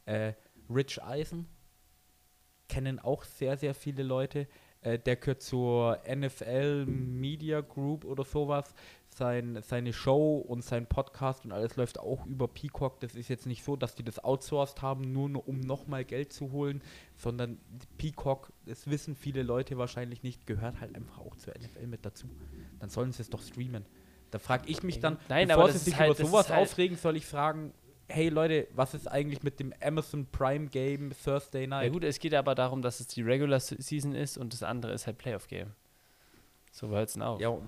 Äh, 0.05 0.33
Rich 0.73 1.03
Eisen 1.03 1.47
kennen 2.67 2.97
auch 2.99 3.23
sehr, 3.23 3.57
sehr 3.57 3.75
viele 3.75 4.01
Leute. 4.01 4.47
Äh, 4.81 4.99
der 4.99 5.15
gehört 5.15 5.41
zur 5.41 5.99
NFL 6.07 6.85
Media 6.85 7.61
Group 7.61 8.05
oder 8.05 8.23
sowas. 8.23 8.73
Sein, 9.09 9.57
seine 9.63 9.93
Show 9.93 10.37
und 10.37 10.63
sein 10.63 10.85
Podcast 10.85 11.43
und 11.43 11.51
alles 11.51 11.75
läuft 11.75 11.99
auch 11.99 12.27
über 12.27 12.47
Peacock. 12.47 12.99
Das 12.99 13.15
ist 13.15 13.29
jetzt 13.29 13.47
nicht 13.47 13.63
so, 13.63 13.75
dass 13.75 13.95
die 13.95 14.03
das 14.03 14.23
outsourced 14.23 14.83
haben, 14.83 15.11
nur, 15.11 15.47
um 15.47 15.59
nochmal 15.59 16.05
Geld 16.05 16.31
zu 16.31 16.51
holen, 16.51 16.83
sondern 17.15 17.57
Peacock, 17.97 18.51
das 18.67 18.87
wissen 18.87 19.15
viele 19.15 19.41
Leute 19.41 19.75
wahrscheinlich 19.79 20.21
nicht, 20.21 20.45
gehört 20.45 20.79
halt 20.81 20.93
einfach 20.95 21.17
auch 21.17 21.35
zur 21.35 21.55
NFL 21.55 21.87
mit 21.87 22.05
dazu. 22.05 22.27
Dann 22.79 22.89
sollen 22.89 23.11
sie 23.11 23.23
es 23.23 23.29
doch 23.31 23.41
streamen. 23.41 23.85
Da 24.29 24.37
frage 24.37 24.67
ich 24.69 24.83
mich 24.83 24.99
dann, 24.99 25.17
Nein, 25.29 25.47
bevor 25.47 25.63
aber 25.63 25.71
sie 25.73 25.79
sich 25.79 25.97
halt- 25.97 26.19
über 26.19 26.27
sowas 26.27 26.49
halt- 26.49 26.61
aufregen, 26.61 26.95
soll 26.95 27.15
ich 27.15 27.25
fragen, 27.25 27.73
hey 28.09 28.29
Leute, 28.29 28.67
was 28.73 28.93
ist 28.93 29.07
eigentlich 29.07 29.43
mit 29.43 29.59
dem 29.59 29.73
Amazon 29.81 30.25
Prime 30.31 30.67
Game 30.67 31.11
Thursday 31.23 31.67
Night? 31.67 31.85
Ja 31.87 31.91
gut, 31.91 32.03
es 32.03 32.19
geht 32.19 32.33
aber 32.33 32.55
darum, 32.55 32.81
dass 32.81 32.99
es 32.99 33.07
die 33.07 33.21
Regular 33.21 33.59
Se- 33.59 33.81
Season 33.81 34.13
ist 34.13 34.37
und 34.37 34.53
das 34.53 34.63
andere 34.63 34.93
ist 34.93 35.07
halt 35.07 35.17
Playoff 35.17 35.47
Game. 35.47 35.71
So 36.71 36.87
hört 36.89 37.07
es 37.07 37.13
denn 37.13 37.21
auf. 37.23 37.39
Ja, 37.41 37.49
und 37.49 37.67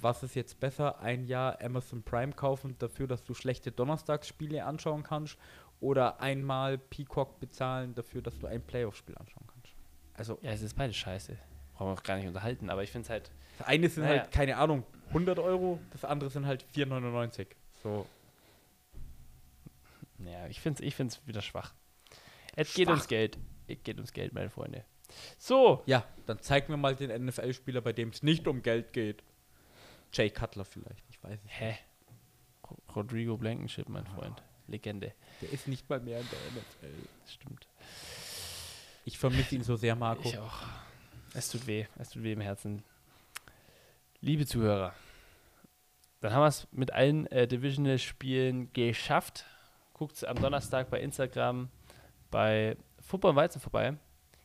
was 0.00 0.22
ist 0.22 0.34
jetzt 0.34 0.58
besser? 0.60 1.00
Ein 1.00 1.24
Jahr 1.24 1.60
Amazon 1.62 2.02
Prime 2.02 2.32
kaufen 2.32 2.76
dafür, 2.78 3.06
dass 3.06 3.22
du 3.24 3.34
schlechte 3.34 3.70
Donnerstagsspiele 3.72 4.64
anschauen 4.64 5.02
kannst 5.02 5.38
oder 5.80 6.20
einmal 6.20 6.78
Peacock 6.78 7.38
bezahlen 7.40 7.94
dafür, 7.94 8.22
dass 8.22 8.38
du 8.38 8.46
ein 8.46 8.62
Playoff-Spiel 8.62 9.16
anschauen 9.16 9.46
kannst? 9.46 9.74
Also, 10.14 10.38
Ja, 10.42 10.50
es 10.52 10.62
ist 10.62 10.74
beides 10.74 10.96
scheiße. 10.96 11.36
Brauchen 11.74 11.88
wir 11.88 11.92
auch 11.92 12.02
gar 12.02 12.16
nicht 12.16 12.26
unterhalten, 12.26 12.70
aber 12.70 12.82
ich 12.82 12.90
finde 12.90 13.04
es 13.06 13.10
halt, 13.10 13.30
das 13.58 13.66
eine 13.66 13.88
sind 13.88 14.04
Naja. 14.04 14.20
halt, 14.22 14.32
keine 14.32 14.56
Ahnung, 14.56 14.84
100 15.08 15.38
Euro, 15.38 15.78
das 15.92 16.04
andere 16.04 16.30
sind 16.30 16.46
halt 16.46 16.64
4,99. 16.74 17.46
So, 17.82 18.06
naja, 20.18 20.46
ich 20.48 20.60
finde 20.60 20.82
es 20.82 20.86
ich 20.88 20.94
find's 20.94 21.20
wieder 21.26 21.42
schwach. 21.42 21.74
Es 22.54 22.72
geht 22.74 22.86
Schwach. 22.86 22.94
ums 22.94 23.08
Geld. 23.08 23.38
Es 23.66 23.82
geht 23.82 23.96
ums 23.96 24.12
Geld, 24.12 24.32
meine 24.32 24.50
Freunde. 24.50 24.84
So, 25.38 25.82
ja, 25.86 26.04
dann 26.26 26.40
zeig 26.40 26.68
mir 26.68 26.76
mal 26.76 26.94
den 26.96 27.26
NFL-Spieler, 27.26 27.80
bei 27.80 27.92
dem 27.92 28.08
es 28.10 28.22
nicht 28.22 28.46
um 28.48 28.62
Geld 28.62 28.92
geht. 28.92 29.22
Jay 30.12 30.30
Cutler 30.30 30.64
vielleicht, 30.64 31.04
ich 31.10 31.22
weiß 31.22 31.38
es. 31.44 31.50
hä? 31.60 31.76
Ro- 32.68 32.78
Rodrigo 32.94 33.36
Blankenship, 33.36 33.88
mein 33.88 34.06
Freund. 34.06 34.42
Legende. 34.68 35.12
Der 35.42 35.52
ist 35.52 35.68
nicht 35.68 35.88
mal 35.88 36.00
mehr 36.00 36.20
in 36.20 36.26
der 36.28 36.38
NFL. 36.90 37.08
Stimmt. 37.28 37.68
Ich 39.04 39.18
vermisse 39.18 39.54
ihn 39.54 39.62
so 39.62 39.76
sehr, 39.76 39.94
Marco. 39.94 40.28
Ich 40.28 40.38
auch. 40.38 40.62
Es 41.34 41.48
tut 41.50 41.66
weh. 41.68 41.86
Es 41.98 42.10
tut 42.10 42.22
weh 42.24 42.32
im 42.32 42.40
Herzen. 42.40 42.82
Liebe 44.20 44.46
Zuhörer, 44.46 44.92
dann 46.20 46.32
haben 46.32 46.42
wir 46.42 46.48
es 46.48 46.66
mit 46.72 46.92
allen 46.92 47.26
äh, 47.26 47.46
Divisional-Spielen 47.46 48.72
geschafft. 48.72 49.44
Guckt 49.96 50.28
am 50.28 50.36
Donnerstag 50.36 50.90
bei 50.90 51.00
Instagram 51.00 51.70
bei 52.30 52.76
Football 53.00 53.30
und 53.30 53.36
Weizen 53.36 53.62
vorbei. 53.62 53.94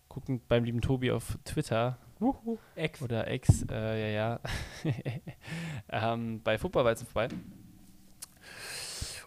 Gucken 0.08 0.40
beim 0.48 0.64
lieben 0.64 0.80
Tobi 0.80 1.12
auf 1.12 1.38
Twitter 1.44 1.98
Wuhu, 2.20 2.58
Ex. 2.76 3.02
oder 3.02 3.30
X, 3.30 3.66
äh, 3.70 4.14
ja, 4.14 4.40
ja, 4.86 4.94
ähm, 6.14 6.42
bei 6.42 6.58
Football 6.58 6.86
Weizen 6.86 7.06
vorbei. 7.06 7.28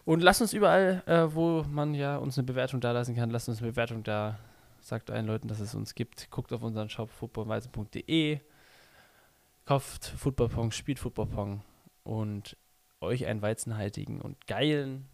Und 0.03 0.23
lasst 0.23 0.41
uns 0.41 0.53
überall, 0.53 1.03
äh, 1.05 1.31
wo 1.31 1.63
man 1.69 1.93
ja 1.93 2.17
uns 2.17 2.39
eine 2.39 2.45
Bewertung 2.47 2.81
da 2.81 2.91
lassen 2.91 3.15
kann, 3.15 3.29
lasst 3.29 3.47
uns 3.47 3.61
eine 3.61 3.69
Bewertung 3.69 4.01
da. 4.01 4.39
Sagt 4.81 5.11
allen 5.11 5.27
Leuten, 5.27 5.47
dass 5.47 5.59
es 5.59 5.75
uns 5.75 5.93
gibt. 5.93 6.31
Guckt 6.31 6.51
auf 6.53 6.63
unseren 6.63 6.89
Shop 6.89 7.11
footballweizen.de. 7.11 8.39
Kauft 9.65 10.05
Footballpong, 10.05 10.71
spielt 10.71 10.97
Footballpong 10.97 11.61
und 12.03 12.57
euch 12.99 13.27
einen 13.27 13.43
weizenhaltigen 13.43 14.21
und 14.21 14.47
geilen 14.47 15.07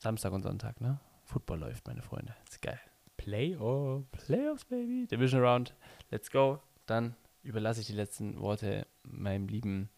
Samstag 0.00 0.32
und 0.32 0.42
Sonntag, 0.42 0.80
ne? 0.80 0.98
Football 1.24 1.58
läuft, 1.58 1.86
meine 1.86 2.00
Freunde. 2.00 2.34
ist 2.48 2.62
geil. 2.62 2.80
Playoff. 3.18 4.02
Playoffs, 4.12 4.64
Baby. 4.64 5.06
Division 5.06 5.42
Round. 5.42 5.74
Let's 6.10 6.30
go. 6.30 6.58
Dann 6.86 7.14
überlasse 7.42 7.82
ich 7.82 7.86
die 7.86 7.92
letzten 7.92 8.40
Worte 8.40 8.86
meinem 9.02 9.46
lieben 9.46 9.90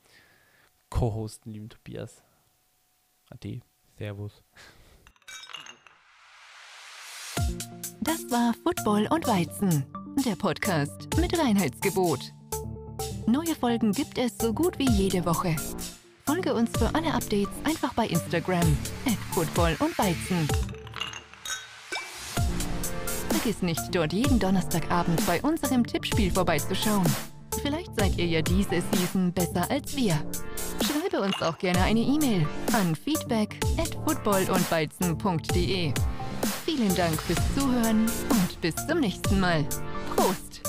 Co-Host, 0.91 1.47
lieben 1.47 1.69
Tobias. 1.69 2.21
Ade. 3.31 3.61
Servus. 3.97 4.43
Das 8.01 8.29
war 8.29 8.55
Football 8.65 9.07
und 9.09 9.29
Weizen, 9.29 9.87
der 10.27 10.35
Podcast 10.35 11.17
mit 11.17 11.39
Reinheitsgebot. 11.39 12.33
Neue 13.29 13.55
Folgen 13.55 13.93
gibt 13.93 14.19
es 14.19 14.37
so 14.37 14.53
gut 14.53 14.81
wie 14.81 14.91
jede 14.91 15.25
Woche. 15.25 15.55
Folge 16.27 16.55
uns 16.55 16.77
für 16.77 16.93
alle 16.95 17.15
Updates 17.15 17.52
einfach 17.73 17.95
bei 17.95 18.07
Instagram 18.07 18.77
Football 19.33 19.77
und 19.79 19.99
Weizen. 19.99 20.47
Vergiss 23.31 23.63
nicht, 23.63 23.81
dort 23.93 24.13
jeden 24.13 24.39
Donnerstagabend 24.39 25.27
bei 25.27 25.41
unserem 25.41 25.87
Tippspiel 25.87 26.31
vorbeizuschauen. 26.31 27.07
Vielleicht 27.63 27.99
seid 27.99 28.19
ihr 28.19 28.27
ja 28.27 28.43
diese 28.43 28.83
Season 28.93 29.33
besser 29.33 29.71
als 29.71 29.97
wir. 29.97 30.23
Schreibe 30.85 31.23
uns 31.23 31.41
auch 31.41 31.57
gerne 31.57 31.83
eine 31.83 32.01
E-Mail 32.01 32.47
an 32.75 32.95
feedback 32.95 33.59
at 33.79 33.97
footballundweizen.de. 34.07 35.95
Vielen 36.67 36.95
Dank 36.95 37.21
fürs 37.23 37.41
Zuhören 37.55 38.03
und 38.29 38.61
bis 38.61 38.75
zum 38.87 39.01
nächsten 39.01 39.41
Mal. 39.41 39.65
Prost! 40.15 40.63